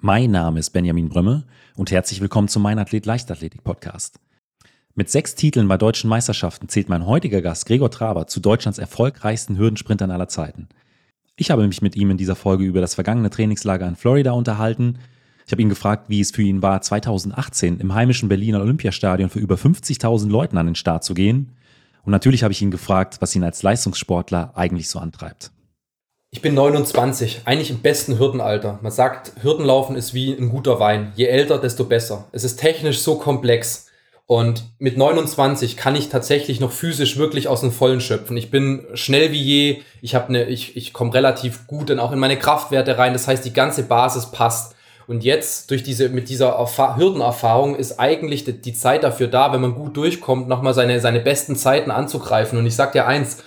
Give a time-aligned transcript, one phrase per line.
[0.00, 1.42] Mein Name ist Benjamin Brömme
[1.74, 4.20] und herzlich willkommen zum Mein Athlet Leichtathletik Podcast.
[4.94, 9.58] Mit sechs Titeln bei deutschen Meisterschaften zählt mein heutiger Gast Gregor Traber zu Deutschlands erfolgreichsten
[9.58, 10.68] Hürdensprintern aller Zeiten.
[11.34, 15.00] Ich habe mich mit ihm in dieser Folge über das vergangene Trainingslager in Florida unterhalten.
[15.46, 19.40] Ich habe ihn gefragt, wie es für ihn war, 2018 im heimischen Berliner Olympiastadion für
[19.40, 21.56] über 50.000 Leuten an den Start zu gehen.
[22.04, 25.50] Und natürlich habe ich ihn gefragt, was ihn als Leistungssportler eigentlich so antreibt.
[26.30, 28.78] Ich bin 29, eigentlich im besten Hürdenalter.
[28.82, 31.10] Man sagt, Hürdenlaufen ist wie ein guter Wein.
[31.16, 32.26] Je älter, desto besser.
[32.32, 33.86] Es ist technisch so komplex.
[34.26, 38.36] Und mit 29 kann ich tatsächlich noch physisch wirklich aus dem Vollen schöpfen.
[38.36, 39.76] Ich bin schnell wie je.
[40.02, 43.14] Ich habe eine, ich, ich komme relativ gut dann auch in meine Kraftwerte rein.
[43.14, 44.74] Das heißt, die ganze Basis passt.
[45.06, 49.54] Und jetzt durch diese, mit dieser Erfa Hürdenerfahrung ist eigentlich die, die Zeit dafür da,
[49.54, 52.58] wenn man gut durchkommt, nochmal seine, seine besten Zeiten anzugreifen.
[52.58, 53.38] Und ich sag dir eins,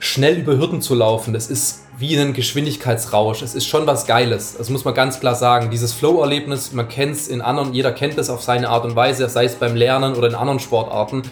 [0.00, 3.42] schnell über Hürden zu laufen, das ist wie ein Geschwindigkeitsrausch.
[3.42, 4.56] Es ist schon was Geiles.
[4.56, 5.70] Das muss man ganz klar sagen.
[5.70, 9.28] Dieses Flow-Erlebnis, man kennt es in anderen, jeder kennt es auf seine Art und Weise,
[9.28, 11.22] sei es beim Lernen oder in anderen Sportarten.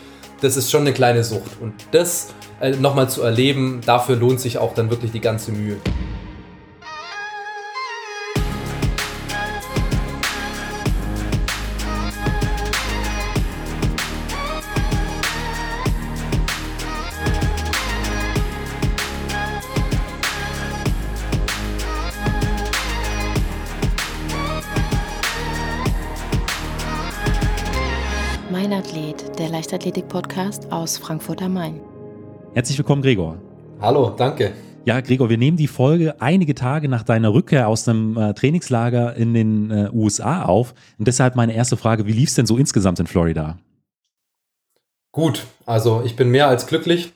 [0.41, 1.61] Das ist schon eine kleine Sucht.
[1.61, 2.29] Und das
[2.61, 5.79] äh, nochmal zu erleben, dafür lohnt sich auch dann wirklich die ganze Mühe.
[28.53, 31.81] Leichtathletik-Podcast aus Frankfurt am Main.
[32.53, 33.39] Herzlich willkommen, Gregor.
[33.81, 34.53] Hallo, danke.
[34.85, 39.17] Ja, Gregor, wir nehmen die Folge einige Tage nach deiner Rückkehr aus dem äh, Trainingslager
[39.17, 40.75] in den äh, USA auf.
[40.99, 43.57] Und deshalb meine erste Frage, wie lief es denn so insgesamt in Florida?
[45.13, 47.15] Gut, also ich bin mehr als glücklich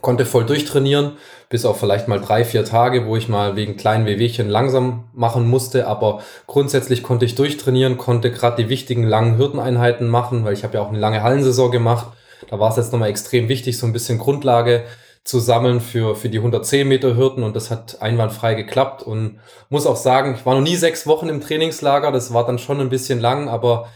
[0.00, 1.12] konnte voll durchtrainieren,
[1.48, 5.48] bis auf vielleicht mal drei, vier Tage, wo ich mal wegen kleinen Wehwehchen langsam machen
[5.48, 5.86] musste.
[5.86, 10.74] Aber grundsätzlich konnte ich durchtrainieren, konnte gerade die wichtigen langen Hürdeneinheiten machen, weil ich habe
[10.74, 12.06] ja auch eine lange Hallensaison gemacht.
[12.48, 14.84] Da war es jetzt nochmal extrem wichtig, so ein bisschen Grundlage
[15.24, 19.38] zu sammeln für, für die 110 Meter Hürden und das hat einwandfrei geklappt und
[19.68, 22.80] muss auch sagen, ich war noch nie sechs Wochen im Trainingslager, das war dann schon
[22.80, 23.88] ein bisschen lang, aber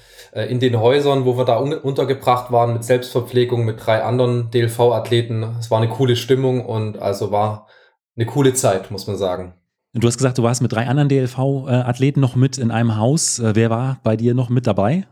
[0.42, 5.44] in den Häusern, wo wir da untergebracht waren, mit Selbstverpflegung, mit drei anderen DLV-Athleten.
[5.60, 7.68] Es war eine coole Stimmung und also war
[8.16, 9.54] eine coole Zeit, muss man sagen.
[9.92, 13.38] Du hast gesagt, du warst mit drei anderen DLV-Athleten noch mit in einem Haus.
[13.38, 15.06] Äh, wer war bei dir noch mit dabei?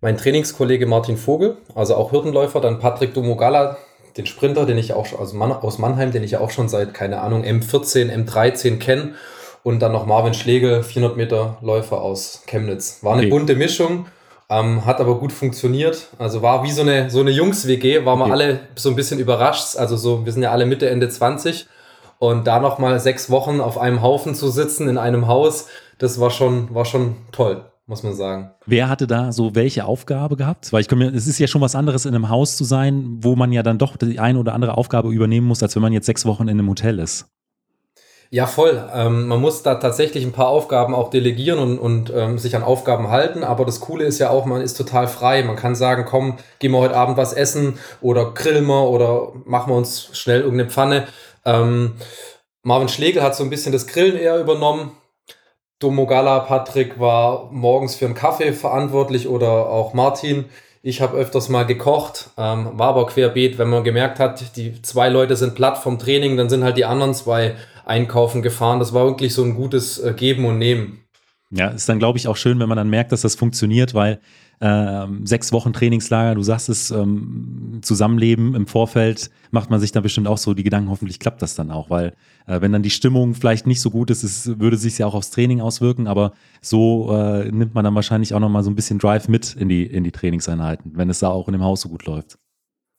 [0.00, 3.76] Mein Trainingskollege Martin Vogel, also auch Hürdenläufer, dann Patrick Domogala,
[4.16, 7.44] den Sprinter, den ich auch also aus Mannheim, den ich auch schon seit, keine Ahnung,
[7.44, 9.14] M14, M13 kenne
[9.62, 12.98] und dann noch Marvin Schlegel, 400 Meter Läufer aus Chemnitz.
[13.02, 13.30] War eine okay.
[13.30, 14.06] bunte Mischung,
[14.48, 16.08] ähm, hat aber gut funktioniert.
[16.18, 18.30] Also war wie so eine, so eine Jungs-WG, waren okay.
[18.30, 19.76] wir alle so ein bisschen überrascht.
[19.76, 21.66] Also so, wir sind ja alle Mitte, Ende 20.
[22.18, 26.30] Und da nochmal sechs Wochen auf einem Haufen zu sitzen in einem Haus, das war
[26.30, 28.50] schon, war schon toll muss man sagen.
[28.66, 30.72] Wer hatte da so welche Aufgabe gehabt?
[30.72, 33.34] Weil ich komme, es ist ja schon was anderes, in einem Haus zu sein, wo
[33.34, 36.06] man ja dann doch die eine oder andere Aufgabe übernehmen muss, als wenn man jetzt
[36.06, 37.26] sechs Wochen in einem Hotel ist.
[38.30, 38.82] Ja, voll.
[38.94, 42.62] Ähm, man muss da tatsächlich ein paar Aufgaben auch delegieren und, und ähm, sich an
[42.62, 43.42] Aufgaben halten.
[43.42, 45.42] Aber das Coole ist ja auch, man ist total frei.
[45.42, 49.72] Man kann sagen, komm, gehen wir heute Abend was essen oder grillen wir oder machen
[49.72, 51.08] wir uns schnell irgendeine Pfanne.
[51.46, 51.94] Ähm,
[52.62, 54.92] Marvin Schlegel hat so ein bisschen das Grillen eher übernommen.
[55.78, 60.46] Domogala Patrick war morgens für einen Kaffee verantwortlich oder auch Martin.
[60.82, 65.08] Ich habe öfters mal gekocht, ähm, war aber querbeet, wenn man gemerkt hat, die zwei
[65.08, 67.56] Leute sind platt vom Training, dann sind halt die anderen zwei
[67.88, 68.78] einkaufen gefahren.
[68.78, 71.04] Das war wirklich so ein gutes äh, Geben und Nehmen.
[71.50, 74.20] Ja, ist dann, glaube ich, auch schön, wenn man dann merkt, dass das funktioniert, weil
[74.60, 80.02] ähm, sechs Wochen Trainingslager, du sagst es, ähm, Zusammenleben im Vorfeld, macht man sich dann
[80.02, 82.14] bestimmt auch so die Gedanken, hoffentlich klappt das dann auch, weil
[82.46, 85.14] äh, wenn dann die Stimmung vielleicht nicht so gut ist, es würde sich ja auch
[85.14, 88.98] aufs Training auswirken, aber so äh, nimmt man dann wahrscheinlich auch nochmal so ein bisschen
[88.98, 91.88] Drive mit in die, in die Trainingseinheiten, wenn es da auch in dem Haus so
[91.88, 92.36] gut läuft.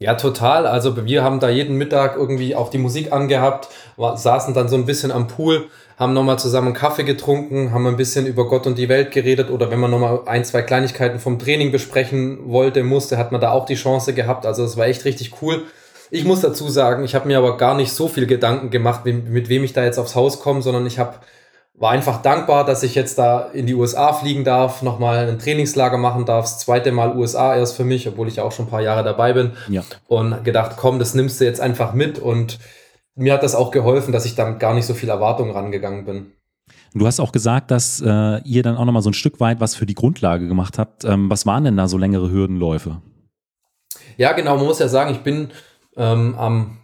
[0.01, 0.65] Ja, total.
[0.65, 3.67] Also wir haben da jeden Mittag irgendwie auch die Musik angehabt,
[3.97, 5.67] saßen dann so ein bisschen am Pool,
[5.97, 9.69] haben nochmal zusammen Kaffee getrunken, haben ein bisschen über Gott und die Welt geredet oder
[9.71, 13.65] wenn man nochmal ein, zwei Kleinigkeiten vom Training besprechen wollte, musste, hat man da auch
[13.65, 14.45] die Chance gehabt.
[14.45, 15.63] Also das war echt richtig cool.
[16.11, 19.49] Ich muss dazu sagen, ich habe mir aber gar nicht so viel Gedanken gemacht, mit
[19.49, 21.15] wem ich da jetzt aufs Haus komme, sondern ich habe
[21.79, 25.97] war einfach dankbar, dass ich jetzt da in die USA fliegen darf, nochmal ein Trainingslager
[25.97, 26.45] machen darf.
[26.45, 29.31] Das zweite Mal USA erst für mich, obwohl ich auch schon ein paar Jahre dabei
[29.31, 29.53] bin.
[29.69, 29.83] Ja.
[30.07, 32.19] Und gedacht, komm, das nimmst du jetzt einfach mit.
[32.19, 32.59] Und
[33.15, 36.31] mir hat das auch geholfen, dass ich damit gar nicht so viel Erwartungen rangegangen bin.
[36.93, 39.75] Du hast auch gesagt, dass äh, ihr dann auch nochmal so ein Stück weit was
[39.75, 41.05] für die Grundlage gemacht habt.
[41.05, 43.01] Ähm, was waren denn da so längere Hürdenläufe?
[44.17, 44.57] Ja, genau.
[44.57, 45.49] Man muss ja sagen, ich bin
[45.95, 46.77] ähm, am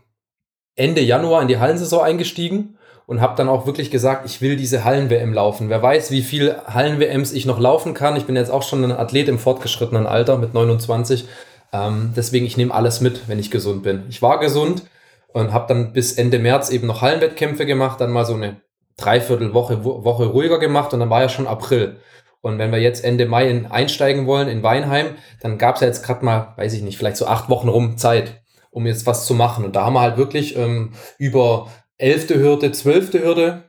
[0.76, 2.78] Ende Januar in die Hallensaison eingestiegen
[3.08, 5.70] und habe dann auch wirklich gesagt, ich will diese Hallen-WM laufen.
[5.70, 8.16] Wer weiß, wie viel Hallen-WMs ich noch laufen kann.
[8.16, 11.26] Ich bin jetzt auch schon ein Athlet im fortgeschrittenen Alter mit 29.
[11.72, 14.04] Ähm, deswegen, ich nehme alles mit, wenn ich gesund bin.
[14.10, 14.84] Ich war gesund
[15.34, 18.62] und habe dann bis Ende März eben noch Hallenwettkämpfe gemacht, dann mal so eine
[18.98, 21.98] Dreiviertelwoche Woche ruhiger gemacht und dann war ja schon April.
[22.40, 25.08] Und wenn wir jetzt Ende Mai in, einsteigen wollen in Weinheim,
[25.42, 27.98] dann gab es ja jetzt gerade mal, weiß ich nicht, vielleicht so acht Wochen rum
[27.98, 29.66] Zeit, um jetzt was zu machen.
[29.66, 33.64] Und da haben wir halt wirklich ähm, über elfte Hürde, zwölfte Hürde,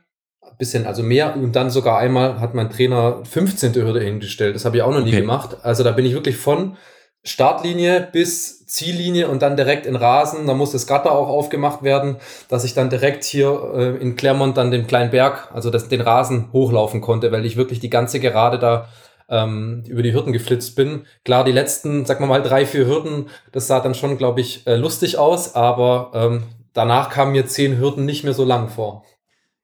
[0.57, 3.75] bisschen, also mehr und dann sogar einmal hat mein Trainer 15.
[3.75, 4.55] Hürde hingestellt.
[4.55, 5.21] Das habe ich auch noch nie okay.
[5.21, 5.57] gemacht.
[5.61, 6.77] Also da bin ich wirklich von
[7.23, 10.47] Startlinie bis Ziellinie und dann direkt in Rasen.
[10.47, 12.17] Da muss das Gatter auch aufgemacht werden,
[12.49, 16.01] dass ich dann direkt hier äh, in Clermont dann den kleinen Berg, also das, den
[16.01, 18.89] Rasen hochlaufen konnte, weil ich wirklich die ganze Gerade da
[19.29, 21.05] ähm, über die Hürden geflitzt bin.
[21.23, 24.65] Klar, die letzten, sag mal mal, drei, vier Hürden, das sah dann schon, glaube ich,
[24.65, 26.43] äh, lustig aus, aber ähm,
[26.77, 29.03] danach kamen mir zehn Hürden nicht mehr so lang vor.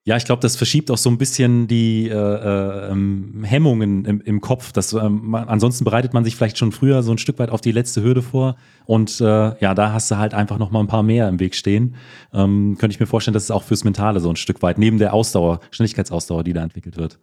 [0.06, 4.20] Ja, ich glaube, das verschiebt auch so ein bisschen die äh, äh, ähm, Hemmungen im,
[4.20, 4.70] im Kopf.
[4.72, 7.62] Das, ähm, man, ansonsten bereitet man sich vielleicht schon früher so ein Stück weit auf
[7.62, 8.56] die letzte Hürde vor.
[8.84, 11.54] Und äh, ja, da hast du halt einfach noch mal ein paar mehr im Weg
[11.54, 11.94] stehen.
[12.34, 14.98] Ähm, könnte ich mir vorstellen, dass es auch fürs Mentale so ein Stück weit, neben
[14.98, 17.18] der Ausdauer, Schnelligkeitsausdauer, die da entwickelt wird,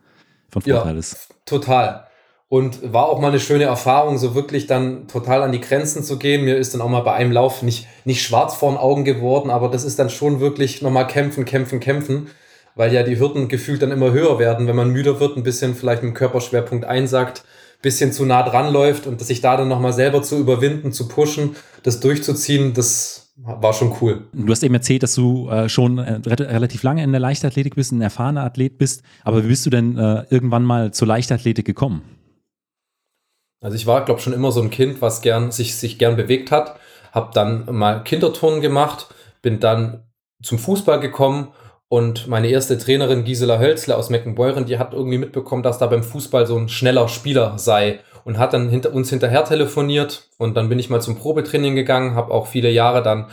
[0.49, 1.35] von Vorteil ja, ist.
[1.45, 2.07] Total.
[2.51, 6.19] Und war auch mal eine schöne Erfahrung, so wirklich dann total an die Grenzen zu
[6.19, 6.43] gehen.
[6.43, 9.49] Mir ist dann auch mal bei einem Lauf nicht, nicht schwarz vor den Augen geworden,
[9.49, 12.27] aber das ist dann schon wirklich nochmal kämpfen, kämpfen, kämpfen
[12.75, 15.75] weil ja die Hürden gefühlt dann immer höher werden, wenn man müder wird, ein bisschen
[15.75, 17.43] vielleicht mit dem Körperschwerpunkt einsackt,
[17.81, 21.55] bisschen zu nah dran läuft und sich da dann nochmal selber zu überwinden, zu pushen,
[21.83, 24.27] das durchzuziehen, das war schon cool.
[24.33, 27.91] Du hast eben erzählt, dass du äh, schon äh, relativ lange in der Leichtathletik bist,
[27.91, 32.03] ein erfahrener Athlet bist, aber wie bist du denn äh, irgendwann mal zur Leichtathletik gekommen?
[33.61, 36.51] Also ich war, glaube schon immer so ein Kind, was gern, sich, sich gern bewegt
[36.51, 36.75] hat,
[37.11, 39.07] habe dann mal Kinderturnen gemacht,
[39.41, 40.03] bin dann
[40.41, 41.53] zum Fußball gekommen
[41.87, 46.03] und meine erste Trainerin Gisela Hölzler aus Meckenbeuren, die hat irgendwie mitbekommen, dass da beim
[46.03, 50.29] Fußball so ein schneller Spieler sei und hat dann hinter uns hinterher telefoniert.
[50.37, 53.27] Und dann bin ich mal zum Probetraining gegangen, habe auch viele Jahre dann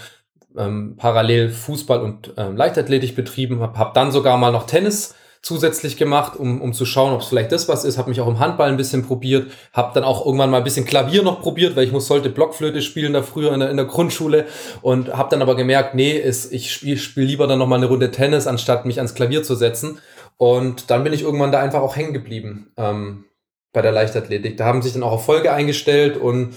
[0.57, 5.97] ähm, parallel Fußball und ähm, Leichtathletik betrieben, habe hab dann sogar mal noch Tennis zusätzlich
[5.97, 7.99] gemacht, um, um zu schauen, ob es vielleicht das was ist.
[7.99, 9.51] Habe mich auch im Handball ein bisschen probiert.
[9.73, 12.83] Habe dann auch irgendwann mal ein bisschen Klavier noch probiert, weil ich muss sollte Blockflöte
[12.83, 14.47] spielen da früher in der, in der Grundschule.
[14.83, 17.87] Und habe dann aber gemerkt, nee, ist, ich spiele spiel lieber dann noch mal eine
[17.87, 19.99] Runde Tennis, anstatt mich ans Klavier zu setzen.
[20.37, 23.25] Und dann bin ich irgendwann da einfach auch hängen geblieben ähm,
[23.73, 24.57] bei der Leichtathletik.
[24.57, 26.55] Da haben sich dann auch Erfolge eingestellt und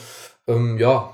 [0.48, 1.12] ähm, ja,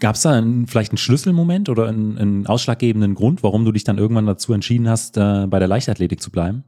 [0.00, 3.84] Gab es da einen, vielleicht einen Schlüsselmoment oder einen, einen, ausschlaggebenden Grund, warum du dich
[3.84, 6.64] dann irgendwann dazu entschieden hast, äh, bei der Leichtathletik zu bleiben?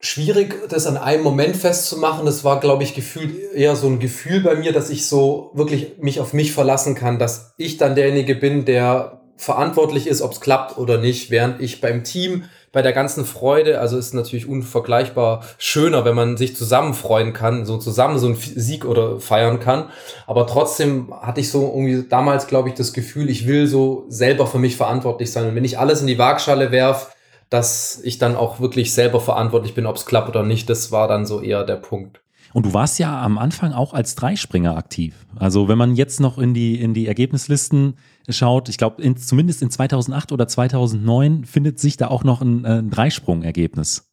[0.00, 2.26] Schwierig, das an einem Moment festzumachen.
[2.26, 5.98] Das war, glaube ich, gefühlt eher so ein Gefühl bei mir, dass ich so wirklich
[5.98, 10.40] mich auf mich verlassen kann, dass ich dann derjenige bin, der verantwortlich ist, ob es
[10.40, 15.44] klappt oder nicht, während ich beim Team, bei der ganzen Freude, also ist natürlich unvergleichbar
[15.56, 19.90] schöner, wenn man sich zusammen freuen kann, so zusammen so einen Sieg oder feiern kann.
[20.26, 24.46] Aber trotzdem hatte ich so irgendwie damals, glaube ich, das Gefühl, ich will so selber
[24.46, 25.48] für mich verantwortlich sein.
[25.48, 27.15] Und wenn ich alles in die Waagschale werf,
[27.50, 30.68] dass ich dann auch wirklich selber verantwortlich bin, ob es klappt oder nicht.
[30.68, 32.20] Das war dann so eher der Punkt.
[32.52, 35.26] Und du warst ja am Anfang auch als Dreispringer aktiv.
[35.38, 37.98] Also wenn man jetzt noch in die, in die Ergebnislisten
[38.28, 42.90] schaut, ich glaube zumindest in 2008 oder 2009 findet sich da auch noch ein, ein
[42.90, 44.08] Dreisprung-Ergebnis.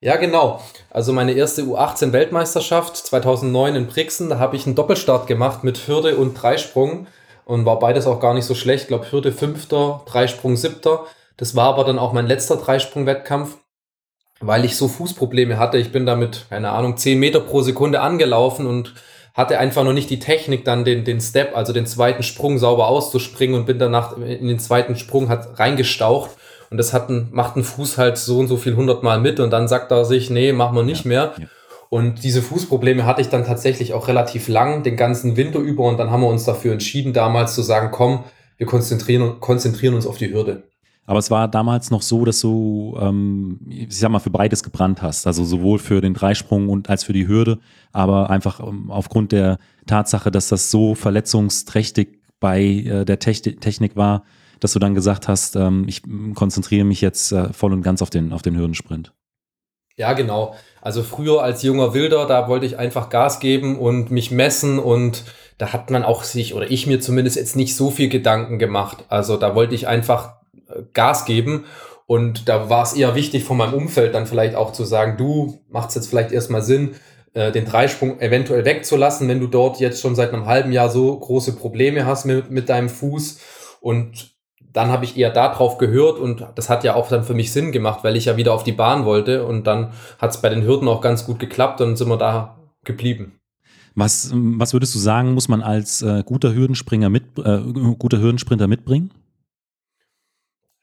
[0.00, 0.60] Ja, genau.
[0.90, 6.16] Also meine erste U18-Weltmeisterschaft 2009 in Brixen, da habe ich einen Doppelstart gemacht mit Hürde
[6.16, 7.06] und Dreisprung
[7.44, 8.82] und war beides auch gar nicht so schlecht.
[8.82, 11.06] Ich glaube Hürde fünfter, Dreisprung siebter.
[11.36, 13.56] Das war aber dann auch mein letzter Dreisprung-Wettkampf,
[14.40, 15.78] weil ich so Fußprobleme hatte.
[15.78, 18.94] Ich bin damit, keine Ahnung, 10 Meter pro Sekunde angelaufen und
[19.34, 22.86] hatte einfach noch nicht die Technik, dann den, den Step, also den zweiten Sprung sauber
[22.86, 26.30] auszuspringen und bin danach in den zweiten Sprung hat reingestaucht.
[26.70, 29.50] Und das hat ein, macht ein Fuß halt so und so viel hundertmal mit und
[29.50, 31.34] dann sagt er sich, nee, machen wir nicht ja, mehr.
[31.38, 31.46] Ja.
[31.90, 35.84] Und diese Fußprobleme hatte ich dann tatsächlich auch relativ lang, den ganzen Winter über.
[35.84, 38.24] Und dann haben wir uns dafür entschieden, damals zu sagen, komm,
[38.56, 40.64] wir konzentrieren, konzentrieren uns auf die Hürde.
[41.06, 45.02] Aber es war damals noch so, dass du, ähm, ich sag mal, für beides gebrannt
[45.02, 45.26] hast.
[45.26, 47.58] Also sowohl für den Dreisprung und als für die Hürde.
[47.92, 53.96] Aber einfach ähm, aufgrund der Tatsache, dass das so verletzungsträchtig bei äh, der Technik, Technik
[53.96, 54.24] war,
[54.60, 56.02] dass du dann gesagt hast, ähm, ich
[56.34, 59.12] konzentriere mich jetzt äh, voll und ganz auf den, auf den Hürdensprint.
[59.96, 60.54] Ja, genau.
[60.80, 65.24] Also früher als junger Wilder, da wollte ich einfach Gas geben und mich messen und
[65.58, 69.04] da hat man auch sich, oder ich mir zumindest jetzt nicht so viel Gedanken gemacht.
[69.08, 70.43] Also da wollte ich einfach
[70.92, 71.64] Gas geben.
[72.06, 75.58] Und da war es eher wichtig von meinem Umfeld dann vielleicht auch zu sagen, du
[75.70, 76.96] macht es jetzt vielleicht erstmal Sinn,
[77.32, 81.18] äh, den Dreisprung eventuell wegzulassen, wenn du dort jetzt schon seit einem halben Jahr so
[81.18, 83.40] große Probleme hast mit, mit deinem Fuß.
[83.80, 84.34] Und
[84.72, 87.72] dann habe ich eher darauf gehört und das hat ja auch dann für mich Sinn
[87.72, 90.64] gemacht, weil ich ja wieder auf die Bahn wollte und dann hat es bei den
[90.64, 93.38] Hürden auch ganz gut geklappt und sind wir da geblieben.
[93.94, 97.60] Was, was würdest du sagen, muss man als äh, guter Hürdenspringer mit, äh,
[97.98, 99.12] guter Hürdensprinter mitbringen?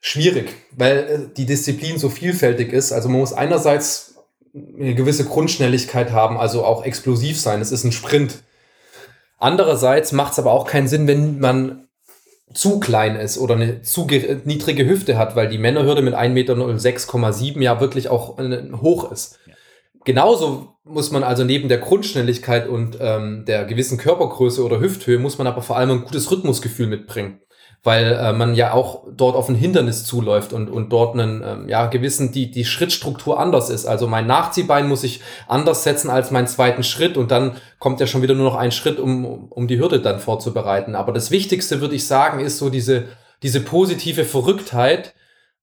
[0.04, 2.90] Schwierig, weil äh, die Disziplin so vielfältig ist.
[2.90, 4.16] Also man muss einerseits
[4.52, 7.60] eine gewisse Grundschnelligkeit haben, also auch explosiv sein.
[7.60, 8.42] Es ist ein Sprint.
[9.38, 11.86] Andererseits macht es aber auch keinen Sinn, wenn man
[12.52, 14.08] zu klein ist oder eine zu
[14.44, 19.38] niedrige Hüfte hat, weil die Männerhürde mit 1,06,7 Meter ja wirklich auch äh, hoch ist.
[20.04, 25.38] Genauso muss man also neben der Grundschnelligkeit und ähm, der gewissen Körpergröße oder Hüfthöhe, muss
[25.38, 27.41] man aber vor allem ein gutes Rhythmusgefühl mitbringen
[27.84, 31.68] weil äh, man ja auch dort auf ein Hindernis zuläuft und, und dort einen ähm,
[31.68, 33.86] ja, gewissen, die, die Schrittstruktur anders ist.
[33.86, 38.06] Also mein Nachziehbein muss ich anders setzen als meinen zweiten Schritt und dann kommt ja
[38.06, 40.94] schon wieder nur noch ein Schritt, um, um die Hürde dann vorzubereiten.
[40.94, 43.08] Aber das Wichtigste, würde ich sagen, ist so diese,
[43.42, 45.14] diese positive Verrücktheit,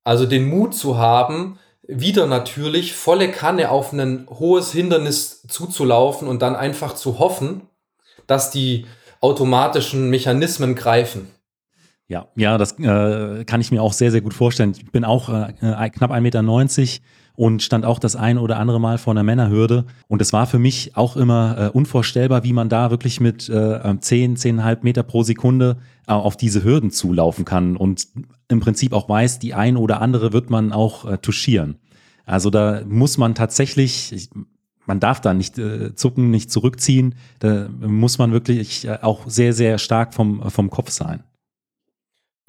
[0.03, 6.41] also den Mut zu haben, wieder natürlich volle Kanne auf ein hohes Hindernis zuzulaufen und
[6.41, 7.61] dann einfach zu hoffen,
[8.27, 8.85] dass die
[9.21, 11.31] automatischen Mechanismen greifen.
[12.09, 14.73] Ja, ja, das äh, kann ich mir auch sehr, sehr gut vorstellen.
[14.75, 17.03] Ich bin auch äh, äh knapp 1,90 Meter
[17.35, 19.85] und stand auch das ein oder andere Mal vor einer Männerhürde.
[20.07, 23.95] Und es war für mich auch immer äh, unvorstellbar, wie man da wirklich mit äh,
[23.99, 28.07] 10, 10,5 Meter pro Sekunde äh, auf diese Hürden zulaufen kann und
[28.47, 31.77] im Prinzip auch weiß, die ein oder andere wird man auch äh, touchieren.
[32.25, 34.29] Also da muss man tatsächlich, ich,
[34.87, 37.13] man darf da nicht äh, zucken, nicht zurückziehen.
[37.37, 41.23] Da muss man wirklich äh, auch sehr, sehr stark vom, vom Kopf sein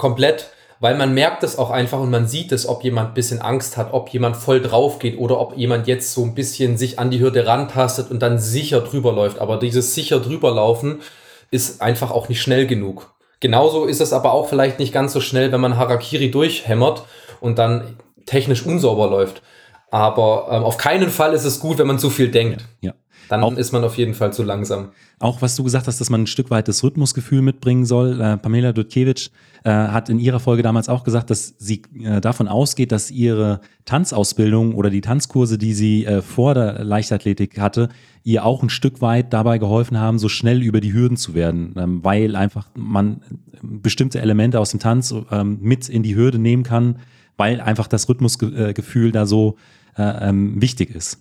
[0.01, 3.41] komplett, weil man merkt es auch einfach und man sieht es, ob jemand ein bisschen
[3.41, 6.99] Angst hat, ob jemand voll drauf geht oder ob jemand jetzt so ein bisschen sich
[6.99, 9.39] an die Hürde rantastet und dann sicher drüber läuft.
[9.39, 11.03] Aber dieses sicher drüber laufen
[11.51, 13.15] ist einfach auch nicht schnell genug.
[13.41, 17.05] Genauso ist es aber auch vielleicht nicht ganz so schnell, wenn man Harakiri durchhämmert
[17.41, 19.43] und dann technisch unsauber läuft.
[19.91, 22.65] Aber ähm, auf keinen Fall ist es gut, wenn man zu viel denkt.
[22.81, 22.95] Ja.
[23.31, 24.89] Dann auch, ist man auf jeden Fall zu langsam.
[25.21, 28.21] Auch was du gesagt hast, dass man ein Stück weit das Rhythmusgefühl mitbringen soll.
[28.21, 29.31] Äh, Pamela Dudkiewicz
[29.63, 33.61] äh, hat in ihrer Folge damals auch gesagt, dass sie äh, davon ausgeht, dass ihre
[33.85, 37.91] Tanzausbildung oder die Tanzkurse, die sie äh, vor der Leichtathletik hatte,
[38.25, 41.77] ihr auch ein Stück weit dabei geholfen haben, so schnell über die Hürden zu werden,
[41.79, 43.21] ähm, weil einfach man
[43.63, 46.99] bestimmte Elemente aus dem Tanz ähm, mit in die Hürde nehmen kann,
[47.37, 49.57] weil einfach das Rhythmusgefühl da so
[49.97, 51.21] äh, ähm, wichtig ist.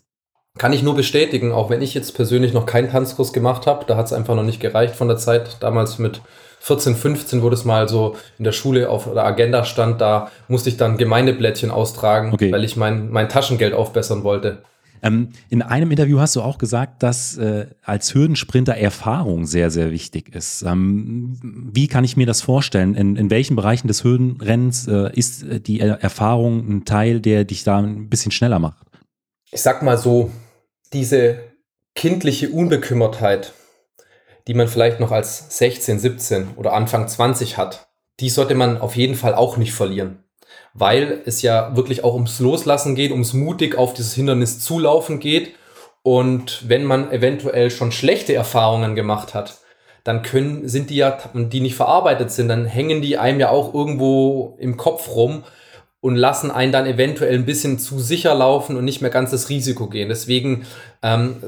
[0.59, 3.95] Kann ich nur bestätigen, auch wenn ich jetzt persönlich noch keinen Tanzkurs gemacht habe, da
[3.95, 5.55] hat es einfach noch nicht gereicht von der Zeit.
[5.61, 6.21] Damals mit
[6.59, 10.67] 14, 15, wo das mal so in der Schule auf der Agenda stand, da musste
[10.67, 12.51] ich dann Gemeindeblättchen austragen, okay.
[12.51, 14.63] weil ich mein, mein Taschengeld aufbessern wollte.
[15.01, 19.91] Ähm, in einem Interview hast du auch gesagt, dass äh, als Hürdensprinter Erfahrung sehr, sehr
[19.91, 20.63] wichtig ist.
[20.63, 22.95] Ähm, wie kann ich mir das vorstellen?
[22.95, 27.77] In, in welchen Bereichen des Hürdenrennens äh, ist die Erfahrung ein Teil, der dich da
[27.77, 28.85] ein bisschen schneller macht?
[29.51, 30.29] Ich sag mal so,
[30.93, 31.39] diese
[31.95, 33.53] kindliche Unbekümmertheit,
[34.47, 38.95] die man vielleicht noch als 16, 17 oder Anfang 20 hat, die sollte man auf
[38.95, 40.23] jeden Fall auch nicht verlieren.
[40.73, 45.55] Weil es ja wirklich auch ums Loslassen geht, ums mutig auf dieses Hindernis zulaufen geht.
[46.01, 49.59] Und wenn man eventuell schon schlechte Erfahrungen gemacht hat,
[50.03, 53.73] dann können, sind die ja, die nicht verarbeitet sind, dann hängen die einem ja auch
[53.73, 55.43] irgendwo im Kopf rum
[56.01, 59.49] und lassen einen dann eventuell ein bisschen zu sicher laufen und nicht mehr ganz das
[59.49, 60.09] Risiko gehen.
[60.09, 60.65] Deswegen
[61.01, 61.43] ähm,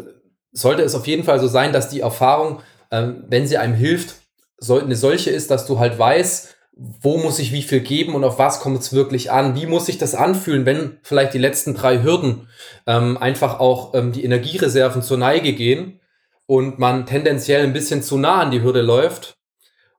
[0.51, 4.15] sollte es auf jeden Fall so sein, dass die Erfahrung, ähm, wenn sie einem hilft,
[4.57, 8.23] so, eine solche ist, dass du halt weißt, wo muss ich wie viel geben und
[8.23, 9.55] auf was kommt es wirklich an?
[9.55, 12.47] Wie muss sich das anfühlen, wenn vielleicht die letzten drei Hürden
[12.87, 15.99] ähm, einfach auch ähm, die Energiereserven zur Neige gehen
[16.45, 19.37] und man tendenziell ein bisschen zu nah an die Hürde läuft?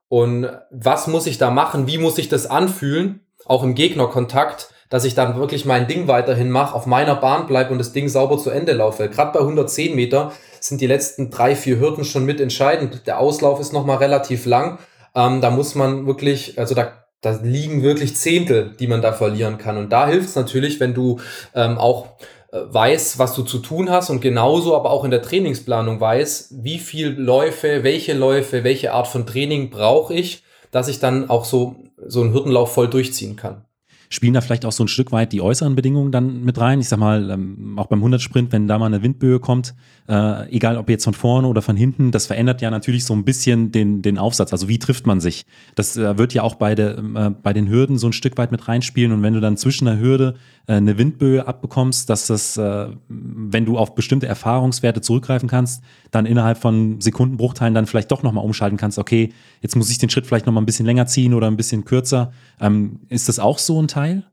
[0.07, 1.87] Und was muss ich da machen?
[1.87, 3.22] Wie muss sich das anfühlen?
[3.45, 7.71] Auch im Gegnerkontakt, dass ich dann wirklich mein Ding weiterhin mache, auf meiner Bahn bleibe
[7.71, 9.09] und das Ding sauber zu Ende laufe.
[9.09, 13.07] Gerade bei 110 Meter sind die letzten drei, vier Hürden schon mit entscheidend.
[13.07, 14.77] Der Auslauf ist nochmal relativ lang.
[15.15, 19.57] Ähm, da muss man wirklich, also da, da liegen wirklich Zehntel, die man da verlieren
[19.57, 19.77] kann.
[19.77, 21.19] Und da hilft es natürlich, wenn du
[21.55, 22.09] ähm, auch
[22.51, 26.55] äh, weiß, was du zu tun hast und genauso aber auch in der Trainingsplanung weiß,
[26.61, 31.45] wie viel Läufe, welche Läufe, welche Art von Training brauche ich, dass ich dann auch
[31.45, 33.65] so, so einen Hürdenlauf voll durchziehen kann.
[34.13, 36.79] Spielen da vielleicht auch so ein Stück weit die äußeren Bedingungen dann mit rein?
[36.79, 39.73] Ich sag mal, ähm, auch beim 100-Sprint, wenn da mal eine Windböe kommt,
[40.07, 43.25] äh, egal ob jetzt von vorne oder von hinten, das verändert ja natürlich so ein
[43.25, 44.51] bisschen den, den Aufsatz.
[44.51, 45.47] Also wie trifft man sich?
[45.73, 48.51] Das äh, wird ja auch bei, der, äh, bei den Hürden so ein Stück weit
[48.51, 49.11] mit reinspielen.
[49.13, 53.77] Und wenn du dann zwischen der Hürde eine Windböe abbekommst, dass das, äh, wenn du
[53.77, 58.97] auf bestimmte Erfahrungswerte zurückgreifen kannst, dann innerhalb von Sekundenbruchteilen dann vielleicht doch nochmal umschalten kannst,
[58.97, 61.83] okay, jetzt muss ich den Schritt vielleicht nochmal ein bisschen länger ziehen oder ein bisschen
[61.83, 62.31] kürzer.
[62.61, 64.23] Ähm, ist das auch so ein Teil?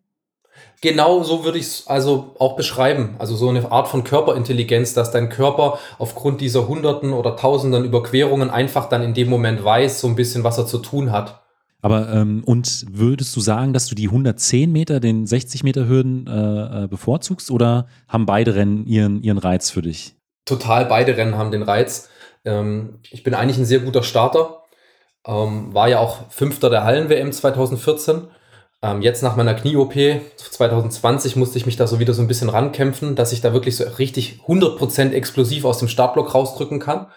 [0.82, 3.16] Genau so würde ich es also auch beschreiben.
[3.18, 8.50] Also so eine Art von Körperintelligenz, dass dein Körper aufgrund dieser Hunderten oder Tausenden Überquerungen
[8.50, 11.39] einfach dann in dem Moment weiß, so ein bisschen, was er zu tun hat.
[11.82, 16.26] Aber ähm, und würdest du sagen, dass du die 110 Meter, den 60 Meter Hürden
[16.26, 20.14] äh, äh, bevorzugst oder haben beide Rennen ihren, ihren Reiz für dich?
[20.44, 22.08] Total, beide Rennen haben den Reiz.
[22.44, 24.64] Ähm, ich bin eigentlich ein sehr guter Starter.
[25.26, 28.28] Ähm, war ja auch Fünfter der Hallen-WM 2014.
[28.82, 29.94] Ähm, jetzt nach meiner Knie-OP
[30.36, 33.76] 2020 musste ich mich da so wieder so ein bisschen rankämpfen, dass ich da wirklich
[33.76, 37.08] so richtig 100% explosiv aus dem Startblock rausdrücken kann.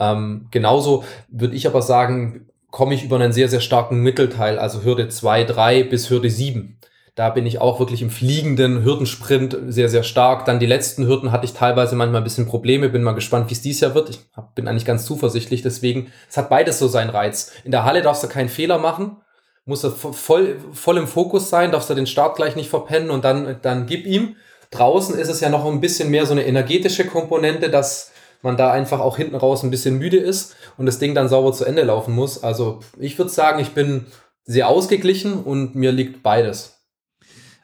[0.00, 4.82] Ähm, genauso würde ich aber sagen, komme ich über einen sehr, sehr starken Mittelteil, also
[4.82, 6.76] Hürde 2, 3 bis Hürde 7.
[7.14, 10.44] Da bin ich auch wirklich im fliegenden Hürdensprint sehr, sehr stark.
[10.44, 12.88] Dann die letzten Hürden hatte ich teilweise manchmal ein bisschen Probleme.
[12.88, 14.10] Bin mal gespannt, wie es dies Jahr wird.
[14.10, 14.18] Ich
[14.56, 15.62] bin eigentlich ganz zuversichtlich.
[15.62, 17.52] Deswegen, es hat beides so seinen Reiz.
[17.62, 19.18] In der Halle darfst du keinen Fehler machen.
[19.66, 23.24] Musst du voll, voll im Fokus sein, darfst du den Start gleich nicht verpennen und
[23.24, 24.34] dann, dann gib ihm.
[24.72, 28.10] Draußen ist es ja noch ein bisschen mehr so eine energetische Komponente, dass
[28.44, 31.52] man da einfach auch hinten raus ein bisschen müde ist und das Ding dann sauber
[31.52, 32.42] zu Ende laufen muss.
[32.42, 34.06] Also ich würde sagen, ich bin
[34.44, 36.78] sehr ausgeglichen und mir liegt beides.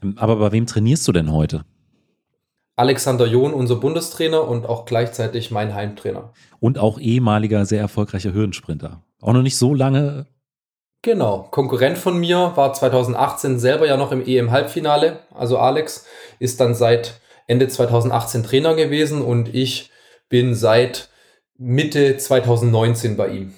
[0.02, 1.64] Ähm, aber bei wem trainierst du denn heute?
[2.76, 6.32] Alexander John, unser Bundestrainer und auch gleichzeitig mein Heimtrainer.
[6.60, 9.02] Und auch ehemaliger, sehr erfolgreicher Hürdensprinter.
[9.20, 10.26] Auch noch nicht so lange.
[11.02, 11.48] Genau.
[11.50, 15.20] Konkurrent von mir war 2018 selber ja noch im EM-Halbfinale.
[15.34, 16.06] Also Alex
[16.38, 19.90] ist dann seit Ende 2018 Trainer gewesen und ich
[20.30, 21.10] bin seit
[21.58, 23.52] Mitte 2019 bei ihm.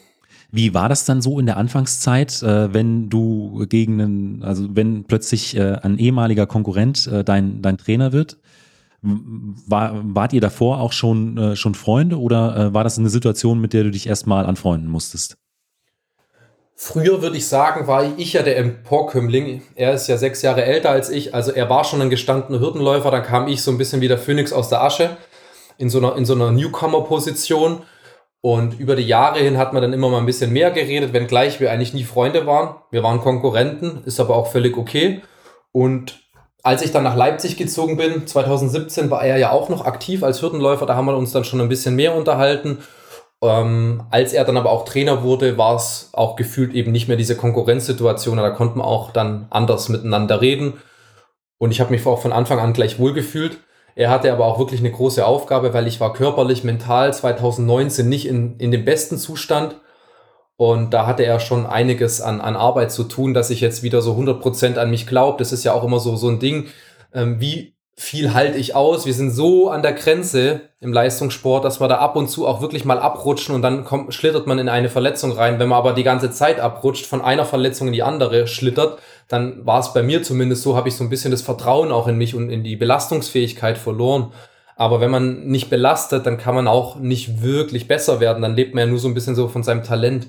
[0.50, 5.04] Wie war das dann so in der Anfangszeit, äh, wenn du gegen einen, also wenn
[5.04, 8.38] plötzlich äh, ein ehemaliger Konkurrent äh, dein, dein Trainer wird?
[9.00, 13.82] War, wart ihr davor auch schon, schon Freunde oder war das eine Situation, mit der
[13.82, 15.38] du dich erstmal anfreunden musstest?
[16.76, 19.62] Früher würde ich sagen, war ich ja der Emporkömmling.
[19.74, 23.10] Er ist ja sechs Jahre älter als ich, also er war schon ein gestandener Hürdenläufer.
[23.10, 25.16] Dann kam ich so ein bisschen wie der Phönix aus der Asche
[25.78, 27.82] in so einer, in so einer Newcomer-Position.
[28.40, 31.60] Und über die Jahre hin hat man dann immer mal ein bisschen mehr geredet, wenngleich
[31.60, 32.76] wir eigentlich nie Freunde waren.
[32.90, 35.22] Wir waren Konkurrenten, ist aber auch völlig okay.
[35.70, 36.20] Und
[36.64, 40.42] als ich dann nach Leipzig gezogen bin, 2017, war er ja auch noch aktiv als
[40.42, 40.86] Hürdenläufer.
[40.86, 42.78] Da haben wir uns dann schon ein bisschen mehr unterhalten.
[43.42, 47.16] Ähm, als er dann aber auch Trainer wurde, war es auch gefühlt eben nicht mehr
[47.16, 48.36] diese Konkurrenzsituation.
[48.36, 50.74] Da konnten wir auch dann anders miteinander reden.
[51.58, 53.58] Und ich habe mich auch von Anfang an gleich wohl gefühlt.
[53.94, 58.26] Er hatte aber auch wirklich eine große Aufgabe, weil ich war körperlich, mental 2019 nicht
[58.26, 59.76] in, in dem besten Zustand.
[60.56, 64.00] Und da hatte er schon einiges an, an Arbeit zu tun, dass ich jetzt wieder
[64.00, 65.38] so 100% an mich glaube.
[65.38, 66.68] Das ist ja auch immer so, so ein Ding.
[67.12, 69.04] Ähm, wie viel halte ich aus?
[69.06, 72.60] Wir sind so an der Grenze im Leistungssport, dass wir da ab und zu auch
[72.60, 75.58] wirklich mal abrutschen und dann kommt, schlittert man in eine Verletzung rein.
[75.58, 79.64] Wenn man aber die ganze Zeit abrutscht, von einer Verletzung in die andere schlittert, dann
[79.66, 82.16] war es bei mir zumindest so, habe ich so ein bisschen das Vertrauen auch in
[82.16, 84.32] mich und in die Belastungsfähigkeit verloren.
[84.74, 88.42] Aber wenn man nicht belastet, dann kann man auch nicht wirklich besser werden.
[88.42, 90.28] Dann lebt man ja nur so ein bisschen so von seinem Talent.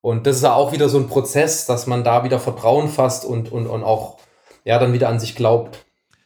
[0.00, 3.24] Und das ist ja auch wieder so ein Prozess, dass man da wieder Vertrauen fasst
[3.24, 4.18] und, und, und auch
[4.64, 5.83] ja, dann wieder an sich glaubt.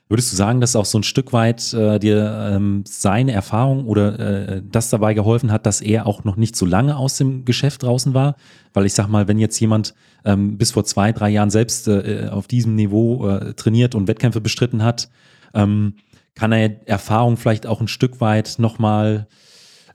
[0.09, 4.19] Würdest du sagen, dass auch so ein Stück weit äh, dir ähm, seine Erfahrung oder
[4.19, 7.83] äh, das dabei geholfen hat, dass er auch noch nicht so lange aus dem Geschäft
[7.83, 8.37] draußen war?
[8.73, 9.95] Weil ich sag mal, wenn jetzt jemand
[10.25, 14.41] ähm, bis vor zwei, drei Jahren selbst äh, auf diesem Niveau äh, trainiert und Wettkämpfe
[14.41, 15.11] bestritten hat,
[15.53, 15.97] ähm,
[16.35, 19.27] kann er Erfahrung vielleicht auch ein Stück weit nochmal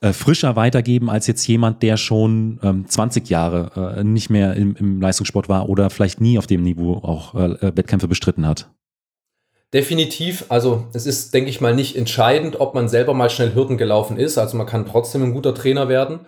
[0.02, 4.76] äh, frischer weitergeben als jetzt jemand, der schon ähm, 20 Jahre äh, nicht mehr im,
[4.76, 8.70] im Leistungssport war oder vielleicht nie auf dem Niveau auch äh, Wettkämpfe bestritten hat.
[9.74, 13.78] Definitiv, also es ist, denke ich mal, nicht entscheidend, ob man selber mal schnell Hürden
[13.78, 14.38] gelaufen ist.
[14.38, 16.28] Also man kann trotzdem ein guter Trainer werden.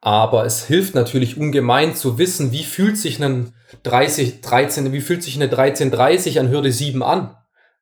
[0.00, 3.52] Aber es hilft natürlich ungemein zu wissen, wie fühlt sich ein
[3.82, 7.34] 30, 13, wie fühlt sich eine 1330 an Hürde 7 an?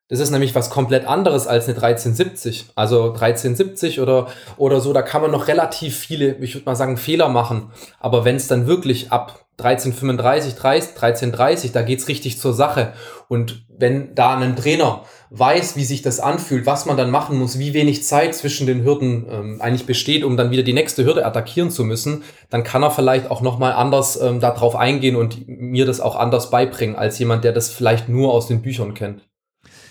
[0.07, 2.71] Das ist nämlich was komplett anderes als eine 1370.
[2.75, 6.97] Also 1370 oder, oder so, da kann man noch relativ viele, ich würde mal sagen,
[6.97, 7.71] Fehler machen.
[7.99, 12.93] Aber wenn es dann wirklich ab 1335, 1330, da geht's richtig zur Sache.
[13.27, 17.59] Und wenn da ein Trainer weiß, wie sich das anfühlt, was man dann machen muss,
[17.59, 21.25] wie wenig Zeit zwischen den Hürden ähm, eigentlich besteht, um dann wieder die nächste Hürde
[21.25, 25.85] attackieren zu müssen, dann kann er vielleicht auch nochmal anders ähm, darauf eingehen und mir
[25.85, 29.27] das auch anders beibringen, als jemand, der das vielleicht nur aus den Büchern kennt.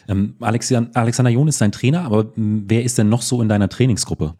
[0.08, 4.34] Ähm, Alexander John ist dein Trainer, aber wer ist denn noch so in deiner Trainingsgruppe?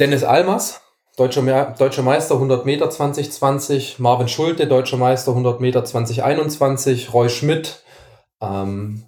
[0.00, 0.80] Dennis Almas,
[1.16, 7.84] Deutscher, Deutscher Meister 100 Meter 2020, Marvin Schulte, Deutscher Meister 100 Meter 2021, Roy Schmidt,
[8.40, 9.04] ähm,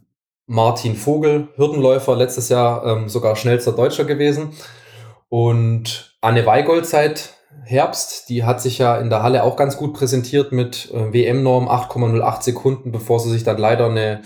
[0.46, 4.52] Martin Vogel, Hürdenläufer, letztes Jahr ähm, sogar schnellster Deutscher gewesen.
[5.28, 9.94] Und Anne Weigold seit Herbst, die hat sich ja in der Halle auch ganz gut
[9.94, 14.22] präsentiert mit äh, WM-Norm 8,08 Sekunden, bevor sie sich dann leider eine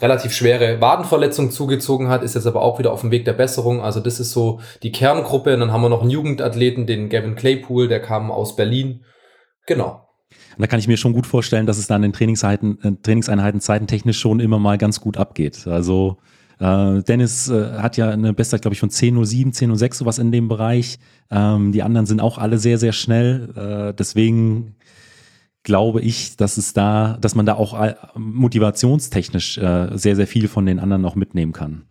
[0.00, 3.80] relativ schwere Wadenverletzung zugezogen hat, ist jetzt aber auch wieder auf dem Weg der Besserung.
[3.82, 5.54] Also das ist so die Kerngruppe.
[5.54, 9.04] Und dann haben wir noch einen Jugendathleten, den Gavin Claypool, der kam aus Berlin.
[9.66, 10.08] Genau.
[10.56, 13.60] Und da kann ich mir schon gut vorstellen, dass es dann in Trainingseinheiten, äh, Trainingseinheiten
[13.60, 15.66] zeitentechnisch schon immer mal ganz gut abgeht.
[15.66, 16.18] Also
[16.58, 20.48] äh, Dennis äh, hat ja eine Bestzeit, glaube ich, von 10.07, 10.06, sowas in dem
[20.48, 20.98] Bereich.
[21.30, 23.50] Ähm, die anderen sind auch alle sehr, sehr schnell.
[23.54, 24.74] Äh, deswegen
[25.68, 30.48] glaube ich, dass es da, dass man da auch äh, motivationstechnisch äh, sehr, sehr viel
[30.48, 31.84] von den anderen noch mitnehmen kann.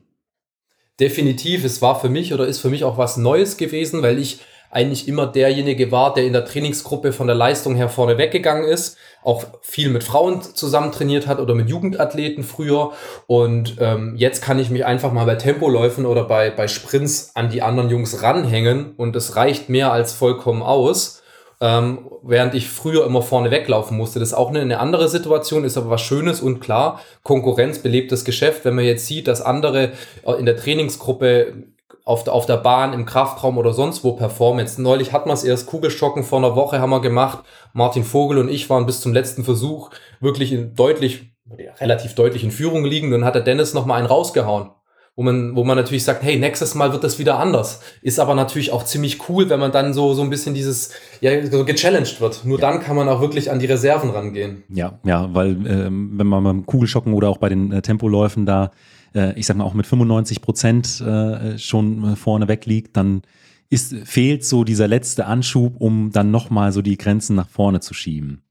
[1.00, 4.40] Definitiv, es war für mich oder ist für mich auch was Neues gewesen, weil ich
[4.72, 8.98] eigentlich immer derjenige war, der in der Trainingsgruppe von der Leistung her vorne weggegangen ist,
[9.24, 12.94] auch viel mit Frauen zusammen trainiert hat oder mit Jugendathleten früher.
[13.28, 17.52] Und ähm, jetzt kann ich mich einfach mal bei Tempoläufen oder bei, bei Sprints an
[17.52, 21.22] die anderen Jungs ranhängen und es reicht mehr als vollkommen aus
[21.60, 24.20] ähm, während ich früher immer vorne weglaufen musste.
[24.20, 28.12] Das ist auch eine, eine, andere Situation, ist aber was Schönes und klar, Konkurrenz belebt
[28.12, 28.66] das Geschäft.
[28.66, 29.94] Wenn man jetzt sieht, dass andere
[30.24, 31.66] äh, in der Trainingsgruppe
[32.06, 34.66] auf der, auf der Bahn, im Kraftraum oder sonst wo performen.
[34.66, 37.40] Jetzt neulich hat man es erst Kugelschocken vor einer Woche haben wir gemacht.
[37.74, 39.90] Martin Vogel und ich waren bis zum letzten Versuch
[40.22, 41.34] wirklich in deutlich,
[41.82, 43.12] relativ deutlich in Führung liegen.
[43.12, 44.70] Dann hat der Dennis noch mal einen rausgehauen
[45.18, 47.82] wo man, wo man natürlich sagt, hey, nächstes Mal wird das wieder anders.
[48.04, 51.44] Ist aber natürlich auch ziemlich cool, wenn man dann so, so ein bisschen dieses, ja,
[51.48, 52.46] so gechallenged wird.
[52.46, 52.70] Nur ja.
[52.70, 54.64] dann kann man auch wirklich an die Reserven rangehen.
[54.70, 58.70] Ja, ja, weil ähm, wenn man beim Kugelschocken oder auch bei den äh, Tempoläufen da,
[59.16, 63.24] äh, ich sag mal, auch mit 95 Prozent äh, schon vorne weg liegt, dann
[63.72, 67.96] ist, fehlt so dieser letzte Anschub, um dann nochmal so die Grenzen nach vorne zu
[67.96, 68.44] schieben.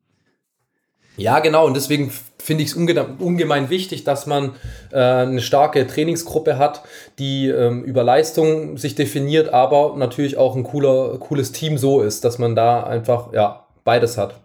[1.16, 1.66] Ja, genau.
[1.66, 4.52] Und deswegen finde ich es unge ungemein wichtig, dass man
[4.92, 6.82] äh, eine starke Trainingsgruppe hat,
[7.18, 12.24] die ähm, über Leistung sich definiert, aber natürlich auch ein cooler, cooles Team so ist,
[12.24, 14.40] dass man da einfach ja beides hat.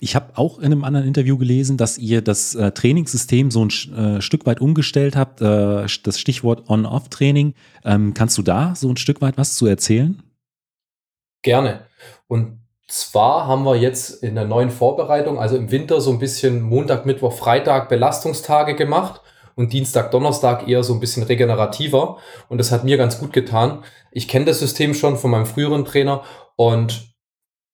[0.00, 3.68] Ich habe auch in einem anderen Interview gelesen, dass ihr das äh, Trainingssystem so ein
[3.68, 7.54] äh, Stück weit umgestellt habt, äh, das Stichwort On-Off-Training.
[7.84, 10.20] Ähm, kannst du da so ein Stück weit was zu erzählen?
[11.42, 11.86] Gerne.
[12.26, 16.62] Und zwar haben wir jetzt in der neuen Vorbereitung, also im Winter, so ein bisschen
[16.62, 19.20] Montag, Mittwoch, Freitag Belastungstage gemacht
[19.54, 22.18] und Dienstag, Donnerstag eher so ein bisschen regenerativer.
[22.48, 23.84] Und das hat mir ganz gut getan.
[24.10, 26.22] Ich kenne das System schon von meinem früheren Trainer
[26.56, 27.12] und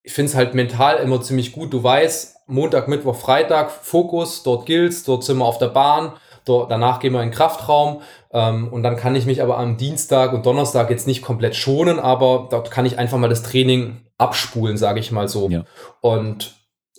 [0.02, 1.72] ich finde es halt mental immer ziemlich gut.
[1.72, 6.12] Du weißt, Montag, Mittwoch, Freitag, Fokus, dort gilt's, dort sind wir auf der Bahn,
[6.46, 8.00] dort, danach gehen wir in den Kraftraum
[8.32, 11.98] ähm, und dann kann ich mich aber am Dienstag und Donnerstag jetzt nicht komplett schonen,
[11.98, 15.48] aber dort kann ich einfach mal das Training abspulen, sage ich mal so.
[15.48, 15.64] Ja.
[16.00, 16.54] Und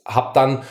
[0.05, 0.63] habe dann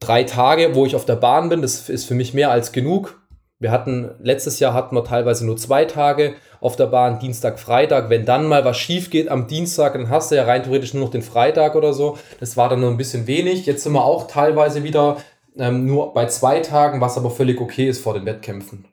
[0.00, 1.62] drei Tage, wo ich auf der Bahn bin.
[1.62, 3.20] Das ist für mich mehr als genug.
[3.60, 8.10] Wir hatten, letztes Jahr hatten wir teilweise nur zwei Tage auf der Bahn, Dienstag, Freitag.
[8.10, 11.04] Wenn dann mal was schief geht am Dienstag, dann hast du ja rein theoretisch nur
[11.04, 12.18] noch den Freitag oder so.
[12.40, 13.64] Das war dann nur ein bisschen wenig.
[13.66, 15.18] Jetzt sind wir auch teilweise wieder
[15.56, 18.86] ähm, nur bei zwei Tagen, was aber völlig okay ist vor den Wettkämpfen.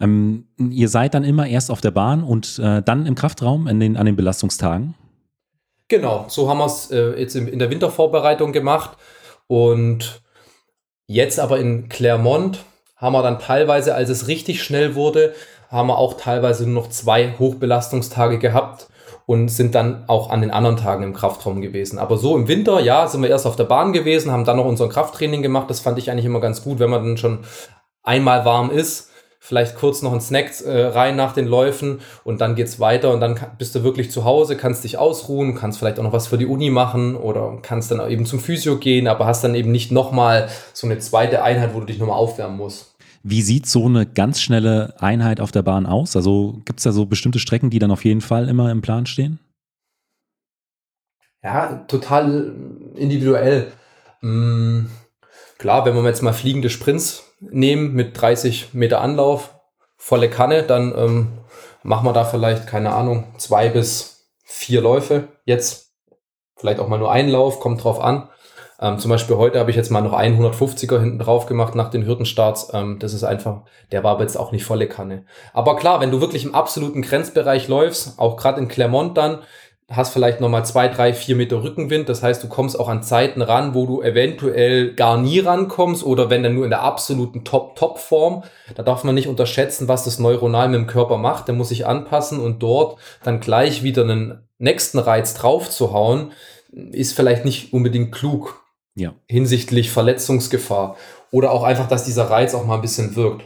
[0.00, 3.80] Ähm, ihr seid dann immer erst auf der Bahn und äh, dann im Kraftraum in
[3.80, 4.94] den, an den Belastungstagen?
[5.88, 8.96] Genau, so haben wir es äh, jetzt in, in der Wintervorbereitung gemacht.
[9.46, 10.22] Und
[11.06, 12.60] jetzt aber in Clermont
[12.96, 15.34] haben wir dann teilweise, als es richtig schnell wurde,
[15.68, 18.88] haben wir auch teilweise nur noch zwei Hochbelastungstage gehabt
[19.26, 21.98] und sind dann auch an den anderen Tagen im Kraftraum gewesen.
[21.98, 24.66] Aber so im Winter, ja, sind wir erst auf der Bahn gewesen, haben dann noch
[24.66, 25.68] unser Krafttraining gemacht.
[25.68, 27.40] Das fand ich eigentlich immer ganz gut, wenn man dann schon
[28.02, 29.10] einmal warm ist
[29.44, 33.20] vielleicht kurz noch ein Snack äh, rein nach den Läufen und dann geht's weiter und
[33.20, 36.38] dann bist du wirklich zu Hause, kannst dich ausruhen, kannst vielleicht auch noch was für
[36.38, 39.92] die Uni machen oder kannst dann eben zum Physio gehen, aber hast dann eben nicht
[39.92, 42.94] nochmal so eine zweite Einheit, wo du dich nochmal aufwärmen musst.
[43.22, 46.16] Wie sieht so eine ganz schnelle Einheit auf der Bahn aus?
[46.16, 49.04] Also gibt es da so bestimmte Strecken, die dann auf jeden Fall immer im Plan
[49.04, 49.40] stehen?
[51.42, 52.54] Ja, total
[52.94, 53.72] individuell.
[54.22, 54.88] Mhm.
[55.58, 59.54] Klar, wenn wir jetzt mal fliegende Sprints nehmen mit 30 Meter Anlauf,
[59.96, 61.28] volle Kanne, dann ähm,
[61.82, 65.92] machen wir da vielleicht, keine Ahnung, zwei bis vier Läufe jetzt
[66.56, 68.28] vielleicht auch mal nur einen Lauf, kommt drauf an.
[68.80, 71.90] Ähm, zum Beispiel heute habe ich jetzt mal noch einen 150er hinten drauf gemacht nach
[71.90, 72.70] den Hürdenstarts.
[72.72, 75.24] Ähm, das ist einfach, der war aber jetzt auch nicht volle Kanne.
[75.52, 79.38] Aber klar, wenn du wirklich im absoluten Grenzbereich läufst, auch gerade in Clermont dann,
[79.90, 82.08] hast vielleicht nochmal zwei, drei, vier Meter Rückenwind.
[82.08, 86.30] Das heißt, du kommst auch an Zeiten ran, wo du eventuell gar nie rankommst oder
[86.30, 88.44] wenn dann nur in der absoluten Top-Top-Form.
[88.74, 91.48] Da darf man nicht unterschätzen, was das neuronal mit dem Körper macht.
[91.48, 96.32] Der muss sich anpassen und dort dann gleich wieder einen nächsten Reiz drauf zu hauen,
[96.72, 98.62] ist vielleicht nicht unbedingt klug.
[98.94, 99.14] Ja.
[99.26, 100.96] Hinsichtlich Verletzungsgefahr.
[101.30, 103.44] Oder auch einfach, dass dieser Reiz auch mal ein bisschen wirkt.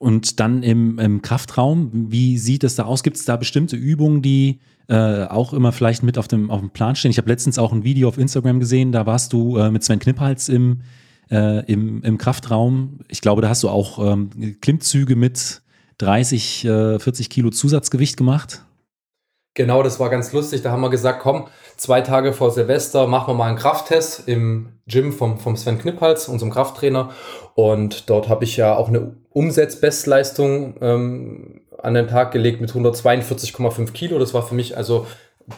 [0.00, 3.02] Und dann im, im Kraftraum, wie sieht es da aus?
[3.02, 4.58] Gibt es da bestimmte Übungen, die
[4.88, 7.10] äh, auch immer vielleicht mit auf dem, auf dem Plan stehen?
[7.10, 9.98] Ich habe letztens auch ein Video auf Instagram gesehen, da warst du äh, mit Sven
[9.98, 10.80] Kniphals im,
[11.30, 13.00] äh, im, im Kraftraum.
[13.08, 14.30] Ich glaube, da hast du auch ähm,
[14.62, 15.60] Klimmzüge mit
[15.98, 18.64] 30, 40 äh, Kilo Zusatzgewicht gemacht.
[19.54, 20.62] Genau, das war ganz lustig.
[20.62, 24.80] Da haben wir gesagt, komm, zwei Tage vor Silvester machen wir mal einen Krafttest im
[24.86, 27.10] Gym vom, vom Sven Kniphals, unserem Krafttrainer.
[27.54, 33.92] Und dort habe ich ja auch eine Umsetzbestleistung ähm, an den Tag gelegt mit 142,5
[33.92, 34.18] Kilo.
[34.18, 35.06] Das war für mich also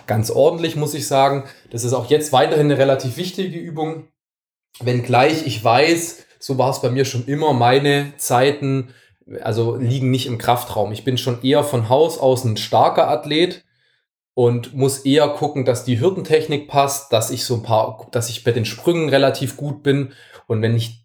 [0.06, 1.44] ganz ordentlich, muss ich sagen.
[1.70, 4.08] Das ist auch jetzt weiterhin eine relativ wichtige Übung.
[4.80, 8.88] Wenngleich ich weiß, so war es bei mir schon immer, meine Zeiten
[9.42, 10.92] also liegen nicht im Kraftraum.
[10.92, 13.64] Ich bin schon eher von Haus aus ein starker Athlet
[14.34, 18.44] und muss eher gucken, dass die Hürdentechnik passt, dass ich so ein paar, dass ich
[18.44, 20.12] bei den Sprüngen relativ gut bin.
[20.46, 21.04] Und wenn ich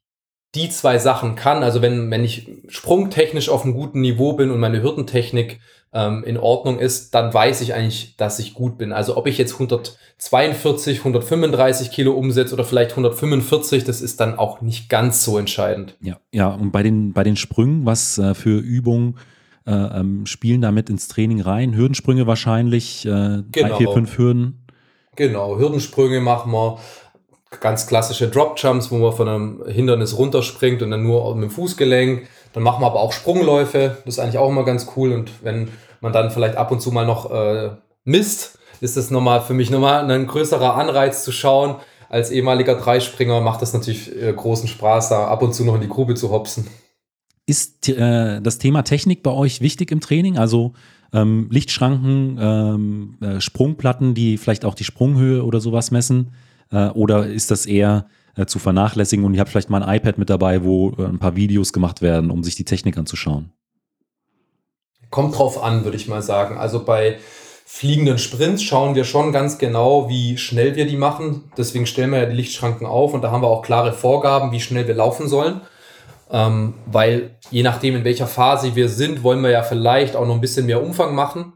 [0.55, 4.59] die zwei Sachen kann, also wenn, wenn ich sprungtechnisch auf einem guten Niveau bin und
[4.59, 5.59] meine Hürdentechnik
[5.93, 8.93] ähm, in Ordnung ist, dann weiß ich eigentlich, dass ich gut bin.
[8.93, 14.61] Also ob ich jetzt 142, 135 Kilo umsetze oder vielleicht 145, das ist dann auch
[14.61, 15.97] nicht ganz so entscheidend.
[16.01, 19.17] Ja, ja, und bei den, bei den Sprüngen, was äh, für Übungen
[19.67, 21.75] äh, ähm, spielen damit ins Training rein.
[21.75, 23.43] Hürdensprünge wahrscheinlich, äh, genau.
[23.51, 24.65] drei, vier, fünf Hürden.
[25.15, 26.79] Genau, Hürdensprünge machen wir.
[27.61, 31.49] Ganz klassische Drop Jumps, wo man von einem Hindernis runterspringt und dann nur mit dem
[31.49, 32.27] Fußgelenk.
[32.53, 33.97] Dann machen wir aber auch Sprungläufe.
[34.03, 35.13] Das ist eigentlich auch immer ganz cool.
[35.13, 35.69] Und wenn
[36.01, 37.71] man dann vielleicht ab und zu mal noch äh,
[38.03, 41.75] misst, ist das nochmal für mich nochmal ein größerer Anreiz zu schauen.
[42.09, 45.81] Als ehemaliger Dreispringer macht das natürlich äh, großen Spaß, da ab und zu noch in
[45.81, 46.67] die Grube zu hopsen.
[47.47, 50.37] Ist äh, das Thema Technik bei euch wichtig im Training?
[50.37, 50.73] Also
[51.13, 56.33] ähm, Lichtschranken, ähm, äh, Sprungplatten, die vielleicht auch die Sprunghöhe oder sowas messen?
[56.71, 60.17] Äh, oder ist das eher äh, zu vernachlässigen und ihr habt vielleicht mal ein iPad
[60.17, 63.53] mit dabei, wo äh, ein paar Videos gemacht werden, um sich die Technik anzuschauen?
[65.09, 66.57] Kommt drauf an, würde ich mal sagen.
[66.57, 67.17] Also bei
[67.65, 71.45] fliegenden Sprints schauen wir schon ganz genau, wie schnell wir die machen.
[71.57, 74.59] Deswegen stellen wir ja die Lichtschranken auf und da haben wir auch klare Vorgaben, wie
[74.59, 75.61] schnell wir laufen sollen.
[76.29, 80.35] Ähm, weil je nachdem, in welcher Phase wir sind, wollen wir ja vielleicht auch noch
[80.35, 81.53] ein bisschen mehr Umfang machen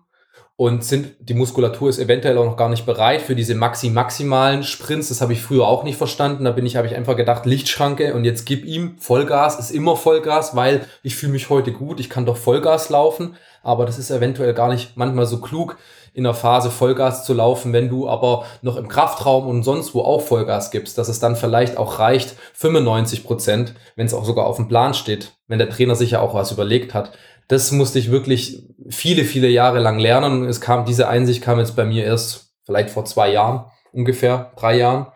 [0.56, 5.10] und sind, die Muskulatur ist eventuell auch noch gar nicht bereit für diese maxi-maximalen Sprints.
[5.10, 6.46] Das habe ich früher auch nicht verstanden.
[6.46, 9.96] Da bin ich, habe ich einfach gedacht, Lichtschranke und jetzt gib ihm Vollgas, ist immer
[9.96, 14.12] Vollgas, weil ich fühle mich heute gut, ich kann doch Vollgas laufen, aber das ist
[14.12, 15.78] eventuell gar nicht manchmal so klug
[16.14, 20.02] in der Phase Vollgas zu laufen, wenn du aber noch im Kraftraum und sonst wo
[20.02, 24.46] auch Vollgas gibst, dass es dann vielleicht auch reicht, 95 Prozent, wenn es auch sogar
[24.46, 27.12] auf dem Plan steht, wenn der Trainer sich ja auch was überlegt hat.
[27.48, 30.46] Das musste ich wirklich viele, viele Jahre lang lernen.
[30.46, 34.78] Es kam, diese Einsicht kam jetzt bei mir erst vielleicht vor zwei Jahren, ungefähr drei
[34.78, 35.08] Jahren.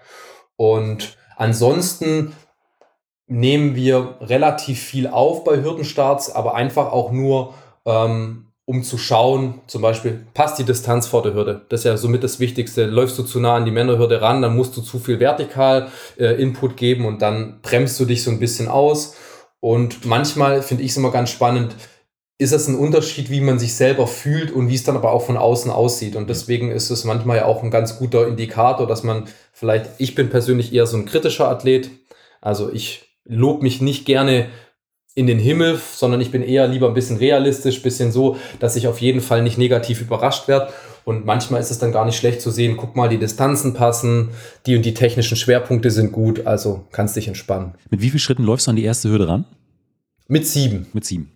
[0.56, 2.34] Und ansonsten
[3.28, 7.54] nehmen wir relativ viel auf bei Hürdenstarts, aber einfach auch nur,
[7.86, 11.62] ähm, um zu schauen, zum Beispiel, passt die Distanz vor der Hürde.
[11.70, 12.86] Das ist ja somit das Wichtigste.
[12.86, 16.42] Läufst du zu nah an die Männerhürde ran, dann musst du zu viel vertikal äh,
[16.42, 19.16] Input geben und dann bremst du dich so ein bisschen aus.
[19.60, 21.76] Und manchmal finde ich es immer ganz spannend,
[22.38, 25.26] ist es ein Unterschied, wie man sich selber fühlt und wie es dann aber auch
[25.26, 26.16] von außen aussieht.
[26.16, 30.16] Und deswegen ist es manchmal ja auch ein ganz guter Indikator, dass man vielleicht, ich
[30.16, 31.92] bin persönlich eher so ein kritischer Athlet.
[32.42, 34.48] Also ich lobe mich nicht gerne
[35.16, 38.88] in den Himmel, sondern ich bin eher lieber ein bisschen realistisch, bisschen so, dass ich
[38.88, 40.72] auf jeden Fall nicht negativ überrascht werde.
[41.06, 44.32] Und manchmal ist es dann gar nicht schlecht zu sehen, guck mal, die Distanzen passen,
[44.66, 47.76] die und die technischen Schwerpunkte sind gut, also kannst dich entspannen.
[47.90, 49.46] Mit wie vielen Schritten läufst du an die erste Hürde ran?
[50.28, 50.88] Mit sieben.
[50.94, 51.32] Mit sieben.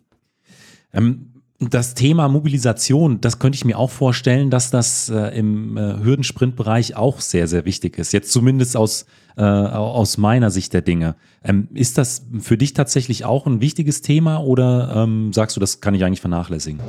[0.91, 1.28] Ähm,
[1.59, 6.95] das Thema Mobilisation, das könnte ich mir auch vorstellen, dass das äh, im äh, Hürdensprintbereich
[6.95, 8.13] auch sehr, sehr wichtig ist.
[8.13, 11.15] Jetzt zumindest aus, äh, aus meiner Sicht der Dinge.
[11.43, 15.81] Ähm, ist das für dich tatsächlich auch ein wichtiges Thema oder ähm, sagst du, das
[15.81, 16.79] kann ich eigentlich vernachlässigen?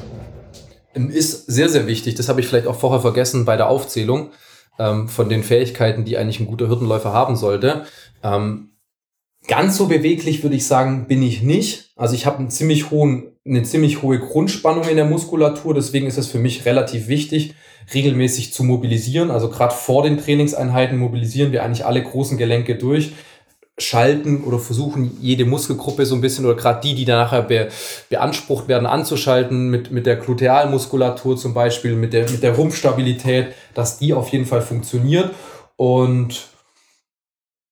[0.94, 2.14] Ähm, ist sehr, sehr wichtig.
[2.14, 4.30] Das habe ich vielleicht auch vorher vergessen bei der Aufzählung
[4.78, 7.86] ähm, von den Fähigkeiten, die eigentlich ein guter Hürdenläufer haben sollte.
[8.22, 8.70] Ähm,
[9.48, 11.90] ganz so beweglich würde ich sagen, bin ich nicht.
[11.96, 15.74] Also ich habe einen ziemlich hohen eine ziemlich hohe Grundspannung in der Muskulatur.
[15.74, 17.54] Deswegen ist es für mich relativ wichtig,
[17.92, 19.30] regelmäßig zu mobilisieren.
[19.30, 23.12] Also gerade vor den Trainingseinheiten mobilisieren wir eigentlich alle großen Gelenke durch
[23.82, 27.68] schalten oder versuchen, jede Muskelgruppe so ein bisschen oder gerade die, die dann nachher be,
[28.08, 33.98] beansprucht werden, anzuschalten mit, mit der Glutealmuskulatur zum Beispiel, mit der, mit der Rumpfstabilität, dass
[33.98, 35.30] die auf jeden Fall funktioniert.
[35.76, 36.48] Und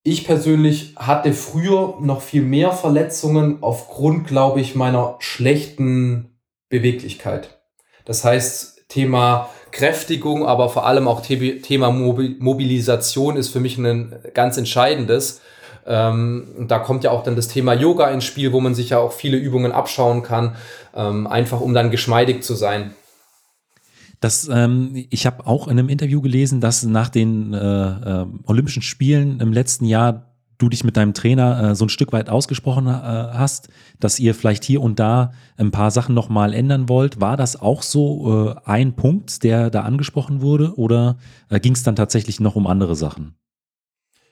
[0.03, 7.59] ich persönlich hatte früher noch viel mehr Verletzungen aufgrund, glaube ich, meiner schlechten Beweglichkeit.
[8.05, 14.57] Das heißt, Thema Kräftigung, aber vor allem auch Thema Mobilisation ist für mich ein ganz
[14.57, 15.41] entscheidendes.
[15.85, 18.99] Ähm, da kommt ja auch dann das Thema Yoga ins Spiel, wo man sich ja
[18.99, 20.55] auch viele Übungen abschauen kann,
[20.95, 22.95] ähm, einfach um dann geschmeidig zu sein.
[24.19, 28.81] Das, ähm, ich habe auch in einem Interview gelesen, dass nach den äh, äh, Olympischen
[28.81, 30.29] Spielen im letzten Jahr
[30.59, 34.35] du dich mit deinem Trainer äh, so ein Stück weit ausgesprochen äh, hast, dass ihr
[34.35, 37.21] vielleicht hier und da ein paar Sachen nochmal ändern wollt.
[37.21, 41.17] War das auch so äh, ein Punkt, der da angesprochen wurde oder
[41.49, 43.35] äh, ging es dann tatsächlich noch um andere Sachen?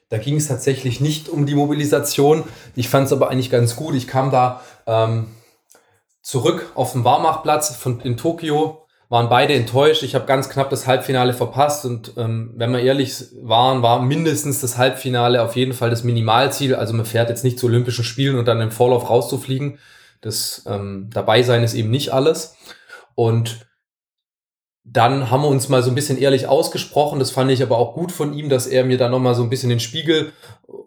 [0.10, 2.44] Da ging es tatsächlich nicht um die Mobilisation.
[2.76, 3.96] Ich fand es aber eigentlich ganz gut.
[3.96, 5.28] Ich kam da ähm,
[6.22, 10.04] zurück auf den Warmachplatz von, in Tokio, waren beide enttäuscht.
[10.04, 14.60] Ich habe ganz knapp das Halbfinale verpasst und ähm, wenn wir ehrlich waren, war mindestens
[14.60, 16.76] das Halbfinale auf jeden Fall das Minimalziel.
[16.76, 19.80] Also man fährt jetzt nicht zu Olympischen Spielen und dann im Vorlauf rauszufliegen.
[20.20, 22.56] Das ähm, dabei sein ist eben nicht alles.
[23.16, 23.66] Und
[24.84, 27.20] dann haben wir uns mal so ein bisschen ehrlich ausgesprochen.
[27.20, 29.50] Das fand ich aber auch gut von ihm, dass er mir dann nochmal so ein
[29.50, 30.34] bisschen den Spiegel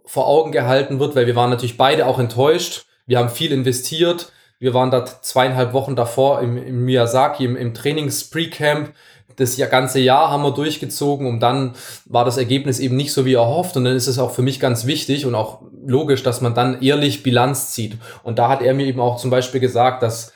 [0.04, 2.86] vor Augen gehalten wird, weil wir waren natürlich beide auch enttäuscht.
[3.06, 4.32] Wir haben viel investiert.
[4.60, 8.92] Wir waren da zweieinhalb Wochen davor im, im Miyazaki, im, im Trainings-Pre-Camp.
[9.36, 11.72] Das ganze Jahr haben wir durchgezogen und dann
[12.04, 13.78] war das Ergebnis eben nicht so wie erhofft.
[13.78, 16.82] Und dann ist es auch für mich ganz wichtig und auch logisch, dass man dann
[16.82, 17.96] ehrlich Bilanz zieht.
[18.22, 20.34] Und da hat er mir eben auch zum Beispiel gesagt, dass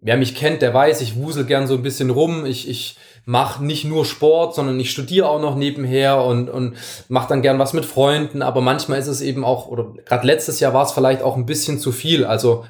[0.00, 2.46] wer mich kennt, der weiß, ich wusel gern so ein bisschen rum.
[2.46, 2.96] Ich, ich
[3.26, 6.76] mache nicht nur Sport, sondern ich studiere auch noch nebenher und, und
[7.08, 8.40] mache dann gern was mit Freunden.
[8.40, 11.44] Aber manchmal ist es eben auch, oder gerade letztes Jahr war es vielleicht auch ein
[11.44, 12.24] bisschen zu viel.
[12.24, 12.64] Also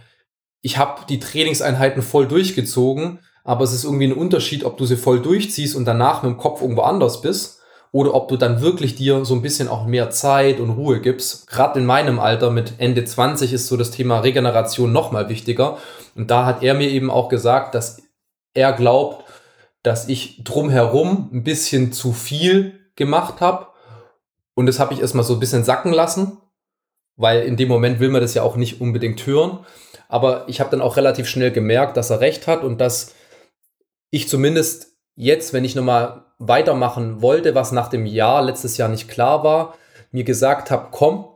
[0.63, 4.97] ich habe die Trainingseinheiten voll durchgezogen, aber es ist irgendwie ein Unterschied, ob du sie
[4.97, 7.61] voll durchziehst und danach mit dem Kopf irgendwo anders bist
[7.93, 11.49] oder ob du dann wirklich dir so ein bisschen auch mehr Zeit und Ruhe gibst.
[11.49, 15.79] Gerade in meinem Alter mit Ende 20 ist so das Thema Regeneration nochmal wichtiger.
[16.15, 18.03] Und da hat er mir eben auch gesagt, dass
[18.55, 19.25] er glaubt,
[19.83, 23.67] dass ich drumherum ein bisschen zu viel gemacht habe.
[24.55, 26.39] Und das habe ich erstmal so ein bisschen sacken lassen,
[27.17, 29.65] weil in dem Moment will man das ja auch nicht unbedingt hören.
[30.11, 33.15] Aber ich habe dann auch relativ schnell gemerkt, dass er recht hat und dass
[34.11, 39.09] ich zumindest jetzt, wenn ich nochmal weitermachen wollte, was nach dem Jahr letztes Jahr nicht
[39.09, 39.75] klar war,
[40.11, 41.27] mir gesagt habe, komm,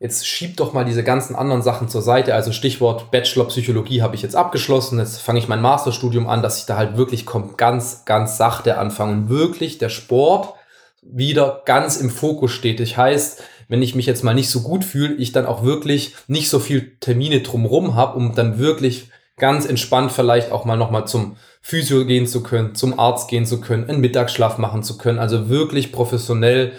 [0.00, 2.34] jetzt schieb doch mal diese ganzen anderen Sachen zur Seite.
[2.34, 4.98] Also Stichwort Bachelor Psychologie habe ich jetzt abgeschlossen.
[4.98, 9.12] Jetzt fange ich mein Masterstudium an, dass ich da halt wirklich ganz, ganz sachte anfange
[9.12, 10.54] und wirklich der Sport
[11.02, 12.80] wieder ganz im Fokus steht.
[12.80, 16.16] Das heißt, wenn ich mich jetzt mal nicht so gut fühle, ich dann auch wirklich
[16.26, 21.06] nicht so viel Termine drumrum habe, um dann wirklich ganz entspannt vielleicht auch mal nochmal
[21.06, 25.20] zum Physio gehen zu können, zum Arzt gehen zu können, einen Mittagsschlaf machen zu können,
[25.20, 26.72] also wirklich professionell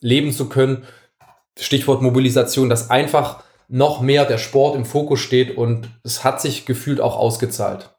[0.00, 0.84] leben zu können.
[1.58, 6.64] Stichwort Mobilisation, dass einfach noch mehr der Sport im Fokus steht und es hat sich
[6.64, 7.90] gefühlt auch ausgezahlt.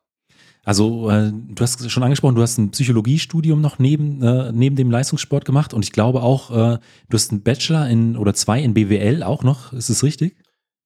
[0.70, 4.92] Also äh, du hast schon angesprochen, du hast ein Psychologiestudium noch neben, äh, neben dem
[4.92, 6.78] Leistungssport gemacht und ich glaube auch, äh,
[7.10, 10.36] du hast einen Bachelor in oder zwei in BWL auch noch, ist es richtig?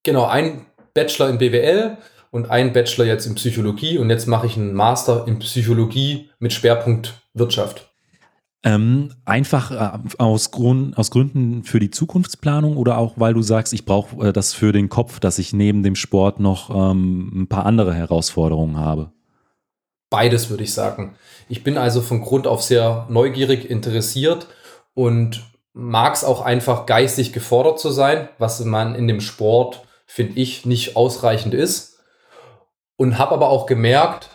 [0.03, 1.97] Genau, ein Bachelor in BWL,
[2.31, 6.53] und einen Bachelor jetzt in Psychologie und jetzt mache ich einen Master in Psychologie mit
[6.53, 7.91] Schwerpunkt Wirtschaft.
[8.63, 13.73] Ähm, einfach äh, aus, Grund, aus Gründen für die Zukunftsplanung oder auch weil du sagst,
[13.73, 17.47] ich brauche äh, das für den Kopf, dass ich neben dem Sport noch ähm, ein
[17.47, 19.11] paar andere Herausforderungen habe?
[20.13, 21.15] Beides würde ich sagen.
[21.49, 24.45] Ich bin also von Grund auf sehr neugierig interessiert
[24.93, 30.39] und mag es auch einfach geistig gefordert zu sein, was man in dem Sport, finde
[30.39, 31.97] ich, nicht ausreichend ist
[32.95, 34.29] und habe aber auch gemerkt,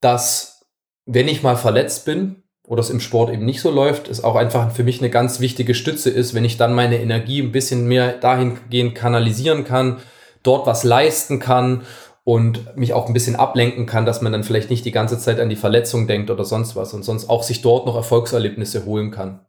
[0.00, 0.64] dass
[1.04, 4.34] wenn ich mal verletzt bin oder es im Sport eben nicht so läuft, es auch
[4.34, 7.86] einfach für mich eine ganz wichtige Stütze ist, wenn ich dann meine Energie ein bisschen
[7.86, 9.98] mehr dahingehend kanalisieren kann,
[10.42, 11.82] dort was leisten kann
[12.28, 15.40] und mich auch ein bisschen ablenken kann, dass man dann vielleicht nicht die ganze Zeit
[15.40, 19.10] an die Verletzung denkt oder sonst was und sonst auch sich dort noch Erfolgserlebnisse holen
[19.10, 19.40] kann.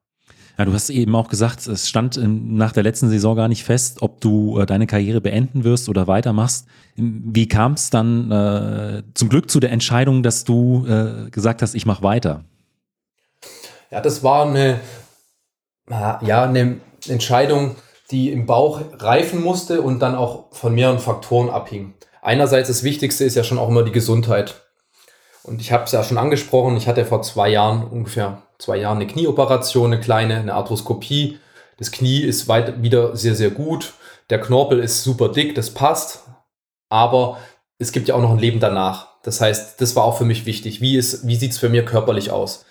[0.58, 4.02] Ja, du hast eben auch gesagt, es stand nach der letzten Saison gar nicht fest,
[4.02, 6.68] ob du äh, deine Karriere beenden wirst oder weitermachst.
[6.96, 11.76] Wie kam es dann äh, zum Glück zu der Entscheidung, dass du äh, gesagt hast,
[11.76, 12.46] ich mache weiter?
[13.92, 14.80] Ja, das war eine,
[15.90, 16.78] ja, eine
[17.10, 17.76] Entscheidung,
[18.10, 21.94] die im Bauch reifen musste und dann auch von mehreren Faktoren abhing.
[22.22, 24.56] Einerseits das Wichtigste ist ja schon auch immer die Gesundheit.
[25.44, 28.98] Und ich habe es ja schon angesprochen, ich hatte vor zwei Jahren, ungefähr zwei Jahren,
[28.98, 31.40] eine Knieoperation, eine kleine, eine Arthroskopie.
[31.78, 33.94] Das Knie ist weit, wieder sehr, sehr gut.
[34.30, 36.24] Der Knorpel ist super dick, das passt.
[36.90, 37.40] Aber
[37.78, 39.08] es gibt ja auch noch ein Leben danach.
[39.24, 40.82] Das heißt, das war auch für mich wichtig.
[40.82, 42.66] Wie, wie sieht es für mir körperlich aus?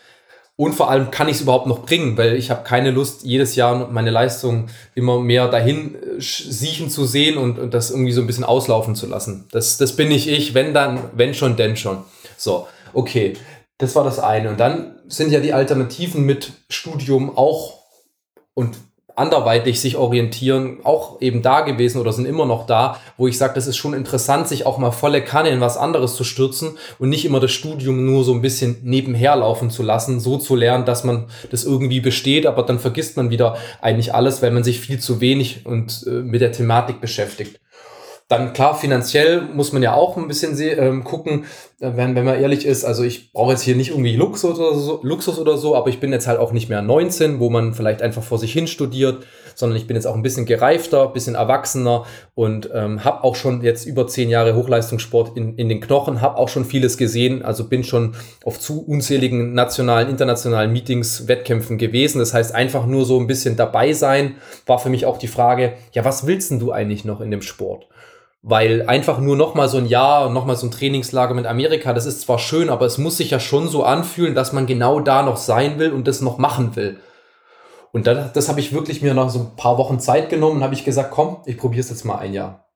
[0.61, 3.55] Und vor allem kann ich es überhaupt noch bringen, weil ich habe keine Lust, jedes
[3.55, 8.21] Jahr meine Leistung immer mehr dahin äh, siechen zu sehen und, und das irgendwie so
[8.21, 9.47] ein bisschen auslaufen zu lassen.
[9.53, 11.99] Das, das bin nicht ich, wenn dann, wenn schon, denn schon.
[12.37, 13.35] So, okay,
[13.79, 14.51] das war das eine.
[14.51, 17.85] Und dann sind ja die Alternativen mit Studium auch
[18.55, 18.79] und
[19.19, 23.55] anderweitig sich orientieren, auch eben da gewesen oder sind immer noch da, wo ich sage,
[23.55, 27.09] das ist schon interessant, sich auch mal volle Kanne in was anderes zu stürzen und
[27.09, 30.85] nicht immer das Studium nur so ein bisschen nebenher laufen zu lassen, so zu lernen,
[30.85, 34.81] dass man das irgendwie besteht, aber dann vergisst man wieder eigentlich alles, weil man sich
[34.81, 37.61] viel zu wenig und äh, mit der Thematik beschäftigt.
[38.29, 41.47] Dann klar, finanziell muss man ja auch ein bisschen ähm, gucken,
[41.81, 42.85] äh, wenn, wenn man ehrlich ist.
[42.85, 45.99] Also ich brauche jetzt hier nicht irgendwie Luxus oder, so, Luxus oder so, aber ich
[45.99, 49.25] bin jetzt halt auch nicht mehr 19, wo man vielleicht einfach vor sich hin studiert,
[49.55, 52.05] sondern ich bin jetzt auch ein bisschen gereifter, bisschen erwachsener
[52.35, 56.37] und ähm, habe auch schon jetzt über zehn Jahre Hochleistungssport in, in den Knochen, habe
[56.37, 58.15] auch schon vieles gesehen, also bin schon
[58.45, 62.19] auf zu unzähligen nationalen, internationalen Meetings, Wettkämpfen gewesen.
[62.19, 64.35] Das heißt, einfach nur so ein bisschen dabei sein,
[64.67, 67.41] war für mich auch die Frage, ja, was willst denn du eigentlich noch in dem
[67.41, 67.87] Sport?
[68.43, 71.93] Weil einfach nur noch mal so ein Jahr, noch mal so ein Trainingslager mit Amerika,
[71.93, 75.01] das ist zwar schön, aber es muss sich ja schon so anfühlen, dass man genau
[75.01, 77.01] da noch sein will und das noch machen will.
[77.93, 80.63] Und das, das habe ich wirklich mir nach so ein paar Wochen Zeit genommen und
[80.63, 82.69] habe ich gesagt, komm, ich probiere es jetzt mal ein Jahr.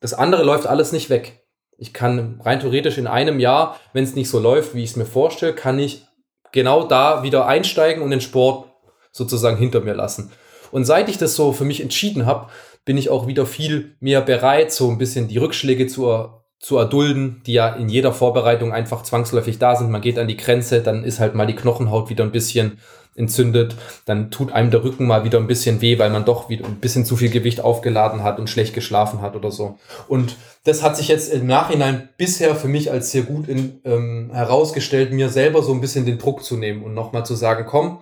[0.00, 1.44] Das andere läuft alles nicht weg.
[1.76, 4.96] Ich kann rein theoretisch in einem Jahr, wenn es nicht so läuft, wie ich es
[4.96, 6.06] mir vorstelle, kann ich
[6.52, 8.68] genau da wieder einsteigen und den Sport
[9.10, 10.32] sozusagen hinter mir lassen.
[10.70, 12.50] Und seit ich das so für mich entschieden habe,
[12.84, 16.28] bin ich auch wieder viel mehr bereit, so ein bisschen die Rückschläge zu,
[16.58, 19.90] zu erdulden, die ja in jeder Vorbereitung einfach zwangsläufig da sind.
[19.90, 22.78] Man geht an die Grenze, dann ist halt mal die Knochenhaut wieder ein bisschen
[23.14, 23.76] entzündet,
[24.06, 26.76] dann tut einem der Rücken mal wieder ein bisschen weh, weil man doch wieder ein
[26.76, 29.78] bisschen zu viel Gewicht aufgeladen hat und schlecht geschlafen hat oder so.
[30.08, 34.30] Und das hat sich jetzt im Nachhinein bisher für mich als sehr gut in, ähm,
[34.32, 37.98] herausgestellt, mir selber so ein bisschen den Druck zu nehmen und nochmal zu sagen, komm,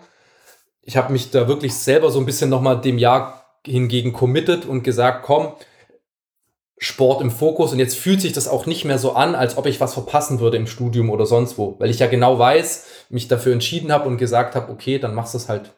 [0.83, 4.83] ich habe mich da wirklich selber so ein bisschen nochmal dem Jahr hingegen committed und
[4.83, 5.53] gesagt, komm,
[6.83, 9.67] Sport im Fokus und jetzt fühlt sich das auch nicht mehr so an, als ob
[9.67, 13.29] ich was verpassen würde im Studium oder sonst wo, weil ich ja genau weiß, mich
[13.29, 15.75] dafür entschieden habe und gesagt habe, okay, dann machst du es halt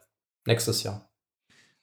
[0.47, 1.09] nächstes Jahr.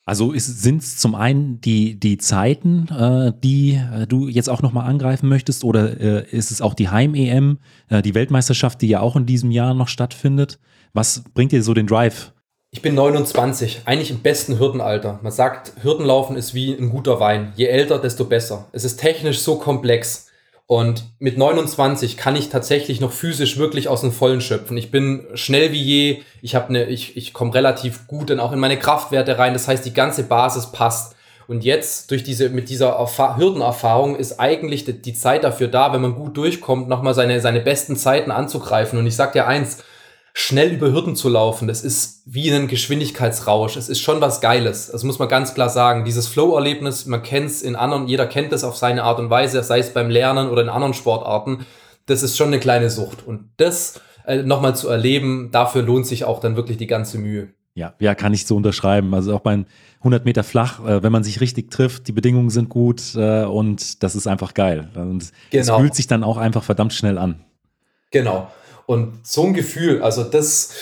[0.05, 4.89] Also sind es zum einen die, die Zeiten, äh, die äh, du jetzt auch nochmal
[4.89, 9.15] angreifen möchtest, oder äh, ist es auch die Heim-EM, äh, die Weltmeisterschaft, die ja auch
[9.15, 10.59] in diesem Jahr noch stattfindet?
[10.93, 12.33] Was bringt dir so den Drive,
[12.71, 15.19] ich bin 29, eigentlich im besten Hürdenalter.
[15.23, 17.51] Man sagt, Hürdenlaufen ist wie ein guter Wein.
[17.55, 18.67] Je älter, desto besser.
[18.71, 20.27] Es ist technisch so komplex.
[20.67, 24.77] Und mit 29 kann ich tatsächlich noch physisch wirklich aus dem Vollen schöpfen.
[24.77, 26.21] Ich bin schnell wie je.
[26.43, 29.53] Ich habe eine, ich, ich komme relativ gut dann auch in meine Kraftwerte rein.
[29.53, 31.15] Das heißt, die ganze Basis passt.
[31.47, 35.91] Und jetzt durch diese, mit dieser Erfa Hürdenerfahrung ist eigentlich die, die Zeit dafür da,
[35.91, 38.99] wenn man gut durchkommt, nochmal seine, seine besten Zeiten anzugreifen.
[38.99, 39.79] Und ich sag dir eins,
[40.39, 43.75] schnell über Hürden zu laufen, das ist wie ein Geschwindigkeitsrausch.
[43.75, 44.89] Es ist schon was Geiles.
[44.89, 46.05] Das muss man ganz klar sagen.
[46.05, 49.61] Dieses Flow-Erlebnis, man kennt es in anderen, jeder kennt es auf seine Art und Weise,
[49.63, 51.65] sei es beim Lernen oder in anderen Sportarten.
[52.05, 53.27] Das ist schon eine kleine Sucht.
[53.27, 57.49] Und das äh, nochmal zu erleben, dafür lohnt sich auch dann wirklich die ganze Mühe.
[57.73, 59.13] Ja, ja, kann ich so unterschreiben.
[59.13, 59.65] Also auch beim
[59.99, 64.03] 100 Meter flach, äh, wenn man sich richtig trifft, die Bedingungen sind gut äh, und
[64.03, 64.87] das ist einfach geil.
[64.95, 65.75] Und genau.
[65.75, 67.43] es fühlt sich dann auch einfach verdammt schnell an.
[68.11, 68.49] Genau.
[68.89, 70.73] Und so ein Gefühl, also das,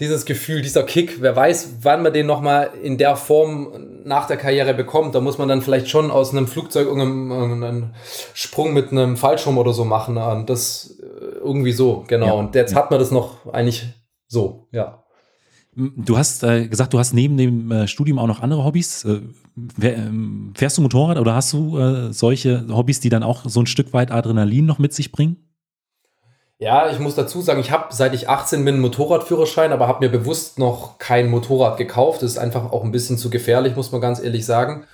[0.00, 4.36] dieses Gefühl, dieser Kick, wer weiß, wann man den nochmal in der Form nach der
[4.36, 5.14] Karriere bekommt.
[5.14, 7.94] Da muss man dann vielleicht schon aus einem Flugzeug einen
[8.34, 10.18] Sprung mit einem Fallschirm oder so machen.
[10.18, 12.26] Und das äh, irgendwie so, genau.
[12.26, 12.32] Ja.
[12.32, 13.86] Und jetzt hat man das noch eigentlich
[14.26, 15.04] so, ja.
[15.74, 19.06] Du hast äh, gesagt, du hast neben dem äh, Studium auch noch andere Hobbys.
[19.06, 19.20] Äh,
[19.80, 23.66] ähm, fährst du Motorrad oder hast du äh, solche Hobbys, die dann auch so ein
[23.66, 25.47] Stück weit Adrenalin noch mit sich bringen?
[26.60, 30.04] Ja, ich muss dazu sagen, ich habe seit ich 18 bin einen Motorradführerschein, aber habe
[30.04, 32.22] mir bewusst noch kein Motorrad gekauft.
[32.22, 34.84] Das ist einfach auch ein bisschen zu gefährlich, muss man ganz ehrlich sagen.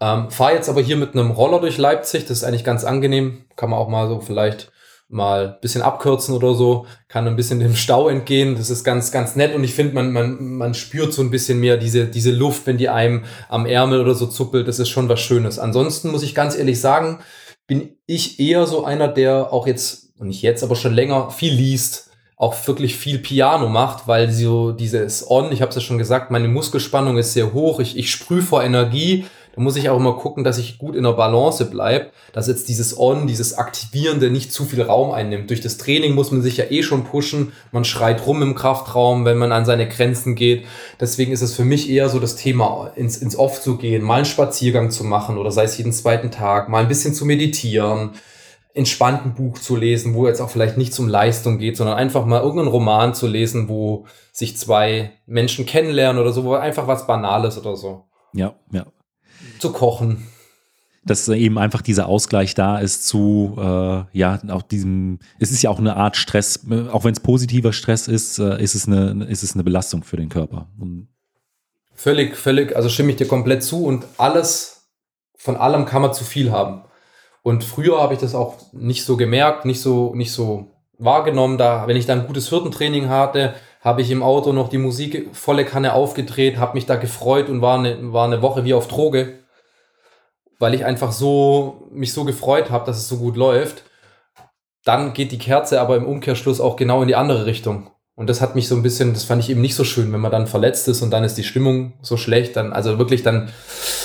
[0.00, 2.24] Ähm, Fahre jetzt aber hier mit einem Roller durch Leipzig.
[2.24, 3.44] Das ist eigentlich ganz angenehm.
[3.56, 4.72] Kann man auch mal so vielleicht
[5.08, 6.86] mal bisschen abkürzen oder so.
[7.08, 8.56] Kann ein bisschen dem Stau entgehen.
[8.56, 9.54] Das ist ganz, ganz nett.
[9.54, 12.78] Und ich finde, man, man, man spürt so ein bisschen mehr diese, diese Luft, wenn
[12.78, 14.66] die einem am Ärmel oder so zuppelt.
[14.68, 15.58] Das ist schon was Schönes.
[15.58, 17.18] Ansonsten muss ich ganz ehrlich sagen,
[17.66, 21.52] bin ich eher so einer, der auch jetzt und nicht jetzt, aber schon länger viel
[21.52, 25.98] liest, auch wirklich viel Piano macht, weil so dieses On, ich habe es ja schon
[25.98, 29.96] gesagt, meine Muskelspannung ist sehr hoch, ich, ich sprühe vor Energie, da muss ich auch
[29.96, 34.30] immer gucken, dass ich gut in der Balance bleibe, dass jetzt dieses On, dieses Aktivierende
[34.30, 35.50] nicht zu viel Raum einnimmt.
[35.50, 39.24] Durch das Training muss man sich ja eh schon pushen, man schreit rum im Kraftraum,
[39.24, 40.66] wenn man an seine Grenzen geht.
[41.00, 44.16] Deswegen ist es für mich eher so das Thema, ins, ins Off zu gehen, mal
[44.16, 48.12] einen Spaziergang zu machen oder sei es jeden zweiten Tag, mal ein bisschen zu meditieren,
[48.74, 52.40] entspannten Buch zu lesen, wo jetzt auch vielleicht nicht um Leistung geht, sondern einfach mal
[52.40, 57.58] irgendeinen Roman zu lesen, wo sich zwei Menschen kennenlernen oder so, wo einfach was Banales
[57.58, 58.04] oder so.
[58.32, 58.86] Ja, ja.
[59.58, 60.26] Zu kochen.
[61.04, 65.70] Dass eben einfach dieser Ausgleich da ist zu, äh, ja, auch diesem, es ist ja
[65.70, 69.42] auch eine Art Stress, auch wenn es positiver Stress ist, äh, ist, es eine, ist
[69.42, 70.68] es eine Belastung für den Körper.
[70.78, 71.08] Und
[71.94, 74.88] völlig, völlig, also stimme ich dir komplett zu und alles,
[75.36, 76.82] von allem kann man zu viel haben.
[77.42, 80.68] Und früher habe ich das auch nicht so gemerkt, nicht so, nicht so
[80.98, 81.58] wahrgenommen.
[81.58, 85.30] Da, wenn ich dann ein gutes Hürdentraining hatte, habe ich im Auto noch die Musik
[85.32, 88.88] volle Kanne aufgedreht, habe mich da gefreut und war eine, war eine Woche wie auf
[88.88, 89.38] Droge,
[90.58, 93.84] weil ich einfach so mich so gefreut habe, dass es so gut läuft.
[94.84, 97.90] Dann geht die Kerze aber im Umkehrschluss auch genau in die andere Richtung.
[98.20, 100.20] Und das hat mich so ein bisschen, das fand ich eben nicht so schön, wenn
[100.20, 103.48] man dann verletzt ist und dann ist die Stimmung so schlecht, dann, also wirklich dann,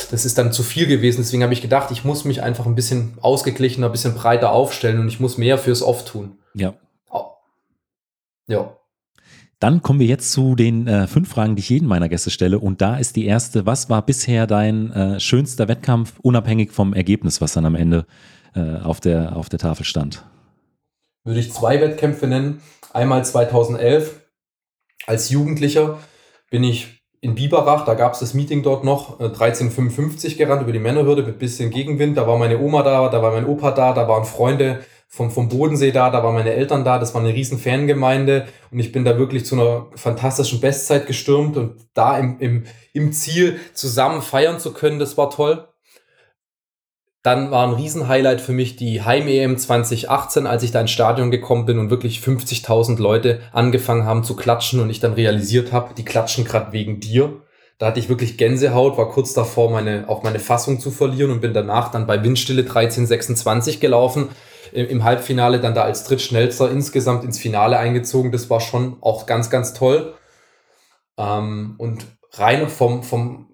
[0.10, 1.18] das ist dann zu viel gewesen.
[1.18, 5.02] Deswegen habe ich gedacht, ich muss mich einfach ein bisschen ausgeglichener, ein bisschen breiter aufstellen
[5.02, 6.38] und ich muss mehr fürs Off tun.
[6.54, 6.76] Ja.
[8.48, 8.78] Ja.
[9.60, 12.60] Dann kommen wir jetzt zu den äh, fünf Fragen, die ich jedem meiner Gäste stelle.
[12.60, 17.42] Und da ist die erste, was war bisher dein äh, schönster Wettkampf, unabhängig vom Ergebnis,
[17.42, 18.06] was dann am Ende
[18.56, 20.24] äh, auf, der, auf der Tafel stand?
[21.26, 22.62] Würde ich zwei Wettkämpfe nennen.
[22.96, 24.22] Einmal 2011
[25.06, 26.00] als Jugendlicher
[26.50, 30.72] bin ich in Biberach, da gab es das Meeting dort noch, 1355 äh, gerannt über
[30.72, 32.16] die Männerhürde mit bisschen Gegenwind.
[32.16, 34.80] Da war meine Oma da, da war mein Opa da, da waren Freunde
[35.10, 38.80] vom, vom Bodensee da, da waren meine Eltern da, das war eine riesen Fangemeinde und
[38.80, 43.60] ich bin da wirklich zu einer fantastischen Bestzeit gestürmt und da im, im, im Ziel
[43.74, 45.68] zusammen feiern zu können, das war toll.
[47.26, 51.66] Dann war ein Riesenhighlight für mich die Heim-EM 2018, als ich da ins Stadion gekommen
[51.66, 56.06] bin und wirklich 50.000 Leute angefangen haben zu klatschen und ich dann realisiert habe, die
[56.06, 57.42] klatschen gerade wegen dir.
[57.80, 61.42] Da hatte ich wirklich Gänsehaut, war kurz davor, meine, auch meine Fassung zu verlieren und
[61.42, 64.30] bin danach dann bei Windstille 1326 gelaufen.
[64.72, 68.32] Im Halbfinale dann da als drittschnellster insgesamt ins Finale eingezogen.
[68.32, 70.14] Das war schon auch ganz, ganz toll.
[71.18, 73.48] Ähm, und rein vom, vom,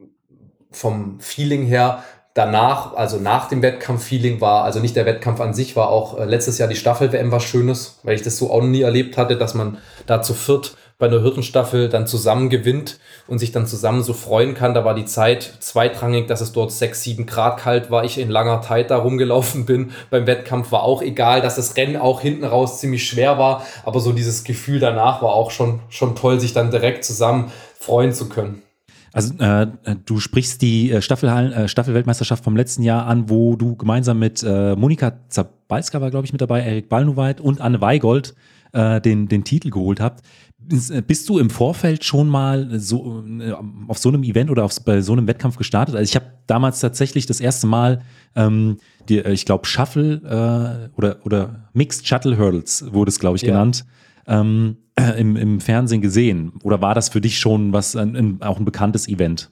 [0.71, 2.03] vom Feeling her
[2.33, 6.25] danach, also nach dem Wettkampf-Feeling war, also nicht der Wettkampf an sich, war auch äh,
[6.25, 9.53] letztes Jahr die Staffel-WM was Schönes, weil ich das so auch nie erlebt hatte, dass
[9.53, 14.13] man da zu viert bei einer Hürdenstaffel dann zusammen gewinnt und sich dann zusammen so
[14.13, 14.75] freuen kann.
[14.75, 18.29] Da war die Zeit zweitrangig, dass es dort sechs, sieben Grad kalt war, ich in
[18.29, 19.93] langer Zeit da rumgelaufen bin.
[20.11, 23.99] Beim Wettkampf war auch egal, dass das Rennen auch hinten raus ziemlich schwer war, aber
[23.99, 28.29] so dieses Gefühl danach war auch schon, schon toll, sich dann direkt zusammen freuen zu
[28.29, 28.61] können.
[29.13, 29.67] Also äh,
[30.05, 34.75] du sprichst die äh, äh, Staffelweltmeisterschaft vom letzten Jahr an, wo du gemeinsam mit äh,
[34.75, 38.33] Monika Zabalska war, glaube ich, mit dabei, Erik Ballnuweit und Anne Weigold
[38.71, 40.23] äh, den, den Titel geholt habt.
[40.69, 43.53] Äh, bist du im Vorfeld schon mal so äh,
[43.87, 45.95] auf so einem Event oder auf, bei so einem Wettkampf gestartet?
[45.95, 48.01] Also ich habe damals tatsächlich das erste Mal
[48.35, 48.77] ähm,
[49.09, 53.41] die, äh, ich glaube, Shuffle äh, oder, oder Mixed Shuttle Hurdles wurde es, glaube ich,
[53.41, 53.49] ja.
[53.49, 53.85] genannt
[54.27, 56.53] ähm, äh, im, im Fernsehen gesehen?
[56.63, 59.51] Oder war das für dich schon was ein, ein, auch ein bekanntes Event?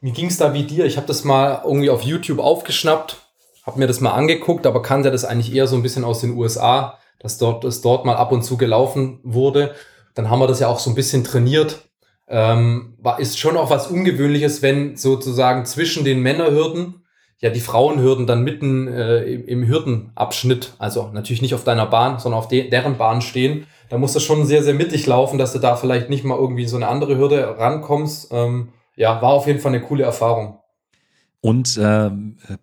[0.00, 0.84] Mir ging es da wie dir.
[0.84, 3.18] Ich habe das mal irgendwie auf YouTube aufgeschnappt,
[3.64, 6.36] habe mir das mal angeguckt, aber kannte das eigentlich eher so ein bisschen aus den
[6.36, 9.74] USA, dass dort, dass dort mal ab und zu gelaufen wurde.
[10.14, 11.88] Dann haben wir das ja auch so ein bisschen trainiert.
[12.26, 17.01] Ähm, war, ist schon auch was Ungewöhnliches, wenn sozusagen zwischen den Männerhürden
[17.42, 22.38] ja die Frauenhürden dann mitten äh, im, Hürdenabschnitt, also natürlich nicht auf deiner Bahn, sondern
[22.38, 23.66] auf de deren Bahn stehen.
[23.90, 26.64] Da musst du schon sehr, sehr mittig laufen, dass du da vielleicht nicht mal irgendwie
[26.66, 28.32] so eine andere Hürde rankommst.
[28.32, 30.58] Ähm, ja, war auf jeden Fall eine coole Erfahrung.
[31.40, 32.10] Und äh,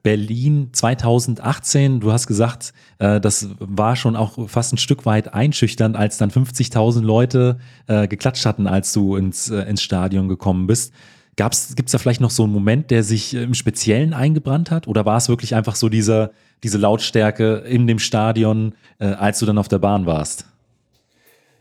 [0.03, 5.97] Berlin 2018, du hast gesagt, äh, das war schon auch fast ein Stück weit einschüchternd,
[5.97, 10.93] als dann 50.000 Leute äh, geklatscht hatten, als du ins, äh, ins Stadion gekommen bist.
[11.36, 14.88] Gibt es da vielleicht noch so einen Moment, der sich äh, im Speziellen eingebrannt hat?
[14.88, 16.32] Oder war es wirklich einfach so diese,
[16.63, 20.45] diese Lautstärke in dem Stadion, äh, als du dann auf der Bahn warst?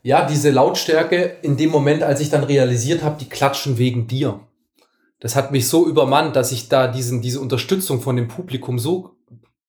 [0.03, 4.41] Ja, diese Lautstärke in dem Moment, als ich dann realisiert habe, die klatschen wegen dir.
[5.21, 9.17] Das hat mich so übermannt, dass ich da diesen, diese Unterstützung von dem Publikum so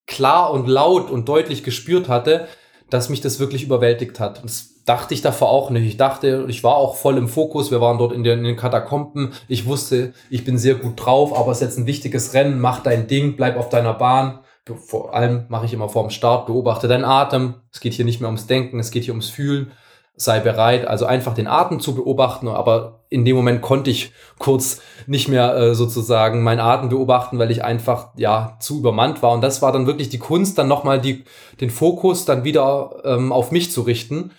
[0.06, 2.48] klar und laut und deutlich gespürt hatte,
[2.90, 4.44] dass mich das wirklich überwältigt hat.
[4.44, 5.86] Das dachte ich davor auch nicht.
[5.86, 7.70] Ich dachte, ich war auch voll im Fokus.
[7.70, 9.34] Wir waren dort in den, in den Katakomben.
[9.48, 12.60] Ich wusste, ich bin sehr gut drauf, aber es ist jetzt ein wichtiges Rennen.
[12.60, 14.40] Mach dein Ding, bleib auf deiner Bahn.
[14.88, 17.56] Vor allem mache ich immer vorm Start, beobachte deinen Atem.
[17.72, 19.72] Es geht hier nicht mehr ums Denken, es geht hier ums Fühlen.
[20.16, 24.82] sei bereit, also einfach den Atem zu beobachten, aber in dem Moment konnte ich kurz
[25.08, 29.42] nicht mehr äh, sozusagen meinen Atem beobachten, weil ich einfach ja zu übermannt war und
[29.42, 33.72] das war dann wirklich die Kunst, dann nochmal den Fokus dann wieder ähm, auf mich
[33.72, 34.32] zu richten.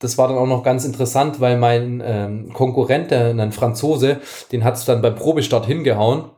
[0.00, 4.20] Das war dann auch noch ganz interessant, weil mein ähm, Konkurrent, der, ein Franzose,
[4.50, 6.30] den hat es dann beim Probestart hingehauen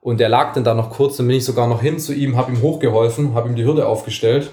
[0.00, 2.36] und der lag dann da noch kurz, dann bin ich sogar noch hin zu ihm,
[2.36, 4.52] habe ihm hochgeholfen, habe ihm die Hürde aufgestellt.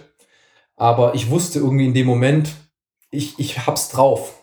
[0.75, 2.49] Aber ich wusste irgendwie in dem Moment,
[3.11, 4.39] ich, ich hab's drauf.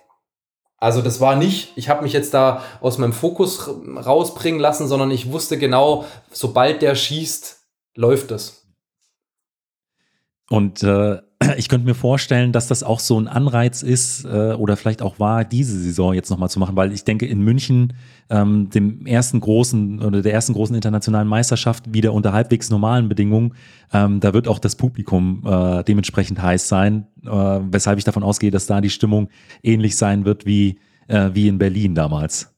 [0.77, 5.11] Also das war nicht, ich habe mich jetzt da aus meinem Fokus rausbringen lassen, sondern
[5.11, 7.61] ich wusste genau, sobald der schießt,
[7.97, 8.67] läuft es.
[10.49, 11.19] Und äh,
[11.57, 15.19] ich könnte mir vorstellen, dass das auch so ein Anreiz ist äh, oder vielleicht auch
[15.19, 17.95] war, diese Saison jetzt nochmal zu machen, weil ich denke, in München,
[18.29, 23.55] ähm, dem ersten großen oder der ersten großen internationalen Meisterschaft, wieder unter halbwegs normalen Bedingungen,
[23.93, 28.51] ähm, da wird auch das Publikum äh, dementsprechend heiß sein, äh, weshalb ich davon ausgehe,
[28.51, 29.29] dass da die Stimmung
[29.63, 30.79] ähnlich sein wird wie,
[31.09, 32.55] äh, wie in Berlin damals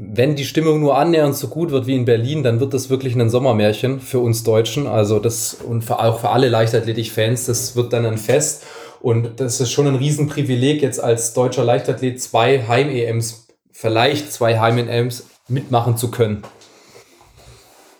[0.00, 3.16] wenn die Stimmung nur annähernd so gut wird wie in Berlin, dann wird das wirklich
[3.16, 4.86] ein Sommermärchen für uns Deutschen.
[4.86, 8.64] Also das und für, auch für alle Leichtathletik-Fans, das wird dann ein Fest.
[9.00, 15.26] Und das ist schon ein Riesenprivileg, jetzt als deutscher Leichtathlet zwei Heim-EMs, vielleicht zwei Heim-EMs
[15.48, 16.44] mitmachen zu können.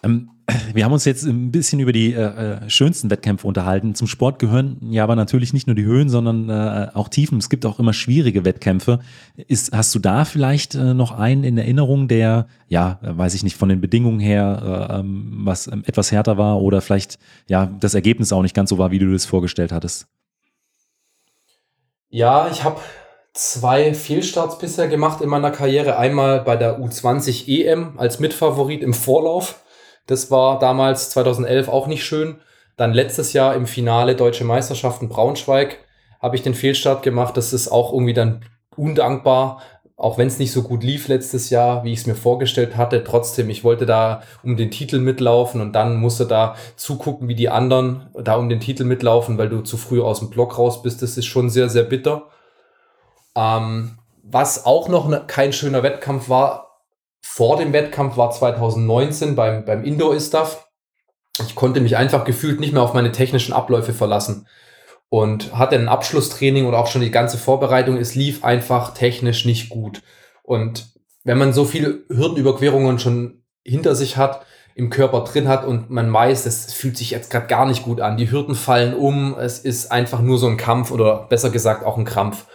[0.04, 0.30] Ähm,
[0.72, 3.94] wir haben uns jetzt ein bisschen über die äh, äh, schönsten Wettkämpfe unterhalten.
[3.94, 7.38] Zum Sport gehören ja aber natürlich nicht nur die Höhen, sondern äh, auch Tiefen.
[7.38, 9.00] Es gibt auch immer schwierige Wettkämpfe.
[9.36, 13.56] Ist, hast du da vielleicht äh, noch einen in Erinnerung, der, ja, weiß ich nicht,
[13.56, 17.18] von den Bedingungen her äh, ähm, was ähm, etwas härter war oder vielleicht
[17.48, 20.06] ja das Ergebnis auch nicht ganz so war, wie du das vorgestellt hattest?
[22.08, 22.80] Ja, ich habe
[23.34, 25.98] zwei Fehlstarts bisher gemacht in meiner Karriere.
[25.98, 29.60] Einmal bei der U20 EM als Mitfavorit im Vorlauf
[30.08, 32.38] das war damals 2011 auch nicht schön.
[32.76, 35.78] Dann letztes Jahr im Finale Deutsche Meisterschaften Braunschweig
[36.20, 37.36] habe ich den Fehlstart gemacht.
[37.36, 38.40] Das ist auch irgendwie dann
[38.74, 39.60] undankbar,
[39.96, 43.04] auch wenn es nicht so gut lief letztes Jahr, wie ich es mir vorgestellt hatte.
[43.04, 47.50] Trotzdem, ich wollte da um den Titel mitlaufen und dann musste da zugucken, wie die
[47.50, 51.02] anderen da um den Titel mitlaufen, weil du zu früh aus dem Block raus bist.
[51.02, 52.28] Das ist schon sehr, sehr bitter.
[53.36, 56.67] Ähm, was auch noch ne, kein schöner Wettkampf war,
[57.20, 60.68] vor dem Wettkampf war 2019 beim, beim Indoor-Istaf.
[61.46, 64.46] Ich konnte mich einfach gefühlt nicht mehr auf meine technischen Abläufe verlassen
[65.08, 67.96] und hatte ein Abschlusstraining und auch schon die ganze Vorbereitung.
[67.96, 70.02] Es lief einfach technisch nicht gut.
[70.42, 70.88] Und
[71.24, 74.44] wenn man so viele Hürdenüberquerungen schon hinter sich hat,
[74.74, 78.00] im Körper drin hat und man weiß, es fühlt sich jetzt gerade gar nicht gut
[78.00, 78.16] an.
[78.16, 81.98] Die Hürden fallen um, es ist einfach nur so ein Kampf oder besser gesagt auch
[81.98, 82.46] ein Krampf.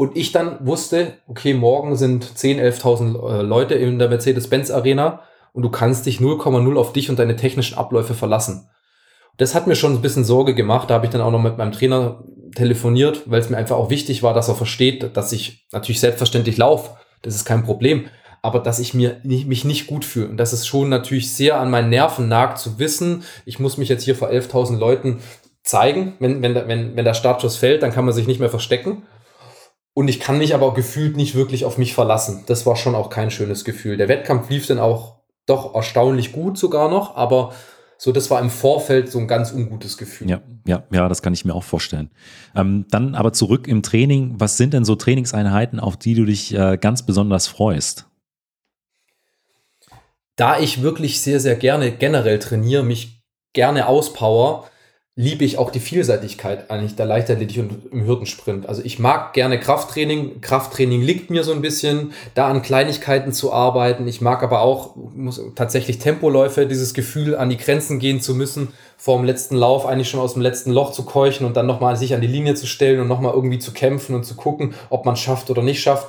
[0.00, 5.20] Und ich dann wusste, okay, morgen sind 10.000, 11.000 äh, Leute in der Mercedes-Benz Arena
[5.52, 8.70] und du kannst dich 0,0 auf dich und deine technischen Abläufe verlassen.
[9.36, 10.88] Das hat mir schon ein bisschen Sorge gemacht.
[10.88, 12.24] Da habe ich dann auch noch mit meinem Trainer
[12.54, 16.56] telefoniert, weil es mir einfach auch wichtig war, dass er versteht, dass ich natürlich selbstverständlich
[16.56, 16.96] laufe.
[17.20, 18.06] Das ist kein Problem.
[18.40, 20.30] Aber dass ich mir mich nicht gut fühle.
[20.30, 23.90] Und das ist schon natürlich sehr an meinen Nerven nagt zu wissen, ich muss mich
[23.90, 25.18] jetzt hier vor 11.000 Leuten
[25.62, 26.14] zeigen.
[26.20, 29.02] Wenn, wenn, wenn, wenn der Startschuss fällt, dann kann man sich nicht mehr verstecken.
[30.00, 32.44] Und ich kann mich aber auch gefühlt nicht wirklich auf mich verlassen.
[32.46, 33.98] Das war schon auch kein schönes Gefühl.
[33.98, 37.52] Der Wettkampf lief dann auch doch erstaunlich gut sogar noch, aber
[37.98, 40.30] so, das war im Vorfeld so ein ganz ungutes Gefühl.
[40.30, 42.08] Ja, ja, ja, das kann ich mir auch vorstellen.
[42.56, 44.36] Ähm, dann aber zurück im Training.
[44.38, 48.06] Was sind denn so Trainingseinheiten, auf die du dich äh, ganz besonders freust?
[50.36, 53.22] Da ich wirklich sehr, sehr gerne generell trainiere, mich
[53.52, 54.70] gerne auspower,
[55.16, 58.66] liebe ich auch die Vielseitigkeit eigentlich der Leichtathletik und im Hürdensprint.
[58.66, 60.40] Also ich mag gerne Krafttraining.
[60.40, 64.06] Krafttraining liegt mir so ein bisschen, da an Kleinigkeiten zu arbeiten.
[64.08, 68.68] Ich mag aber auch muss tatsächlich Tempoläufe, dieses Gefühl, an die Grenzen gehen zu müssen,
[68.96, 71.96] vor dem letzten Lauf eigentlich schon aus dem letzten Loch zu keuchen und dann nochmal
[71.96, 75.04] sich an die Linie zu stellen und nochmal irgendwie zu kämpfen und zu gucken, ob
[75.04, 76.08] man schafft oder nicht schafft.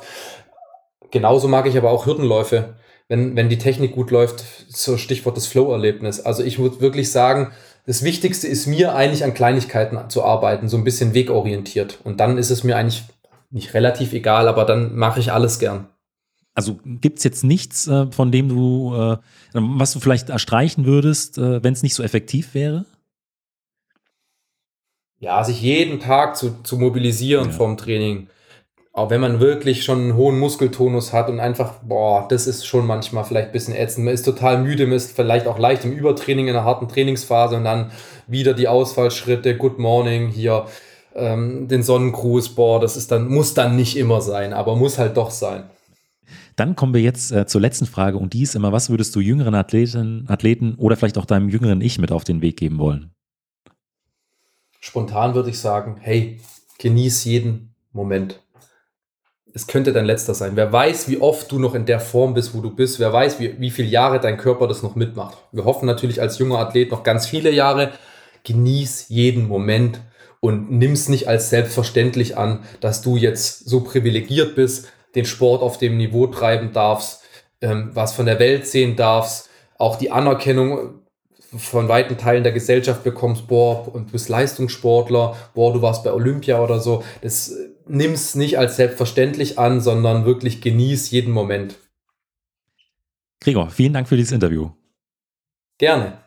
[1.10, 2.76] Genauso mag ich aber auch Hürdenläufe,
[3.10, 6.22] wenn, wenn die Technik gut läuft, so Stichwort das Flow-Erlebnis.
[6.22, 7.52] Also ich würde wirklich sagen,
[7.86, 12.00] das Wichtigste ist mir eigentlich an Kleinigkeiten zu arbeiten, so ein bisschen wegorientiert.
[12.04, 13.04] Und dann ist es mir eigentlich
[13.50, 15.88] nicht relativ egal, aber dann mache ich alles gern.
[16.54, 19.18] Also gibt es jetzt nichts, äh, von dem du, äh,
[19.54, 22.86] was du vielleicht erstreichen würdest, äh, wenn es nicht so effektiv wäre?
[25.20, 27.52] Ja, sich jeden Tag zu, zu mobilisieren ja.
[27.52, 28.28] vom Training
[28.94, 32.86] auch wenn man wirklich schon einen hohen Muskeltonus hat und einfach, boah, das ist schon
[32.86, 34.06] manchmal vielleicht ein bisschen ätzend.
[34.06, 37.56] Man ist total müde, man ist vielleicht auch leicht im Übertraining, in einer harten Trainingsphase
[37.56, 37.92] und dann
[38.28, 40.66] wieder die Ausfallschritte, Good Morning, hier
[41.16, 45.16] ähm, den Sonnengruß, boah, das ist dann, muss dann nicht immer sein, aber muss halt
[45.18, 45.64] doch sein.
[46.58, 49.22] Dann kommen wir jetzt äh, zur letzten Frage und die ist immer, was würdest du
[49.22, 53.12] jüngeren Athleten, Athleten oder vielleicht auch deinem jüngeren Ich mit auf den Weg geben wollen?
[54.82, 56.40] Spontan würde ich sagen, hey,
[56.82, 58.42] Genieß jeden Moment.
[59.54, 60.56] Es könnte dein letzter sein.
[60.56, 63.00] Wer weiß, wie oft du noch in der Form bist, wo du bist.
[63.00, 65.38] Wer weiß, wie, wie viele Jahre dein Körper das noch mitmacht.
[65.52, 67.92] Wir hoffen natürlich als junger Athlet noch ganz viele Jahre.
[68.44, 70.00] Genieß jeden Moment
[70.42, 75.62] und nimm es nicht als selbstverständlich an, dass du jetzt so privilegiert bist, den Sport
[75.62, 77.22] auf dem Niveau treiben darfst,
[77.62, 81.02] ähm, was von der Welt sehen darfst, auch die Anerkennung
[81.58, 86.62] von weiten Teilen der Gesellschaft bekommst, boah, und bist Leistungssportler, boah, du warst bei Olympia
[86.62, 87.04] oder so.
[87.22, 91.78] Das äh, nimm's nicht als selbstverständlich an, sondern wirklich genieß jeden Moment.
[93.40, 94.72] Gregor, vielen Dank für dieses Interview.
[95.78, 96.20] Gerne.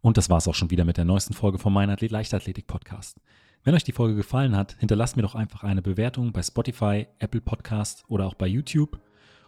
[0.00, 2.66] Und das war es auch schon wieder mit der neuesten Folge vom Mein Athlet Leichtathletik
[2.66, 3.20] Podcast.
[3.62, 7.40] Wenn euch die Folge gefallen hat, hinterlasst mir doch einfach eine Bewertung bei Spotify, Apple
[7.40, 8.98] Podcast oder auch bei YouTube.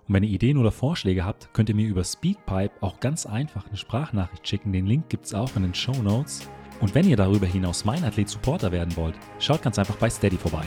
[0.07, 3.67] Und wenn ihr Ideen oder Vorschläge habt, könnt ihr mir über Speakpipe auch ganz einfach
[3.67, 4.73] eine Sprachnachricht schicken.
[4.73, 6.49] Den Link gibt es auch in den Show Notes.
[6.81, 10.37] Und wenn ihr darüber hinaus mein Athlet Supporter werden wollt, schaut ganz einfach bei Steady
[10.37, 10.67] vorbei.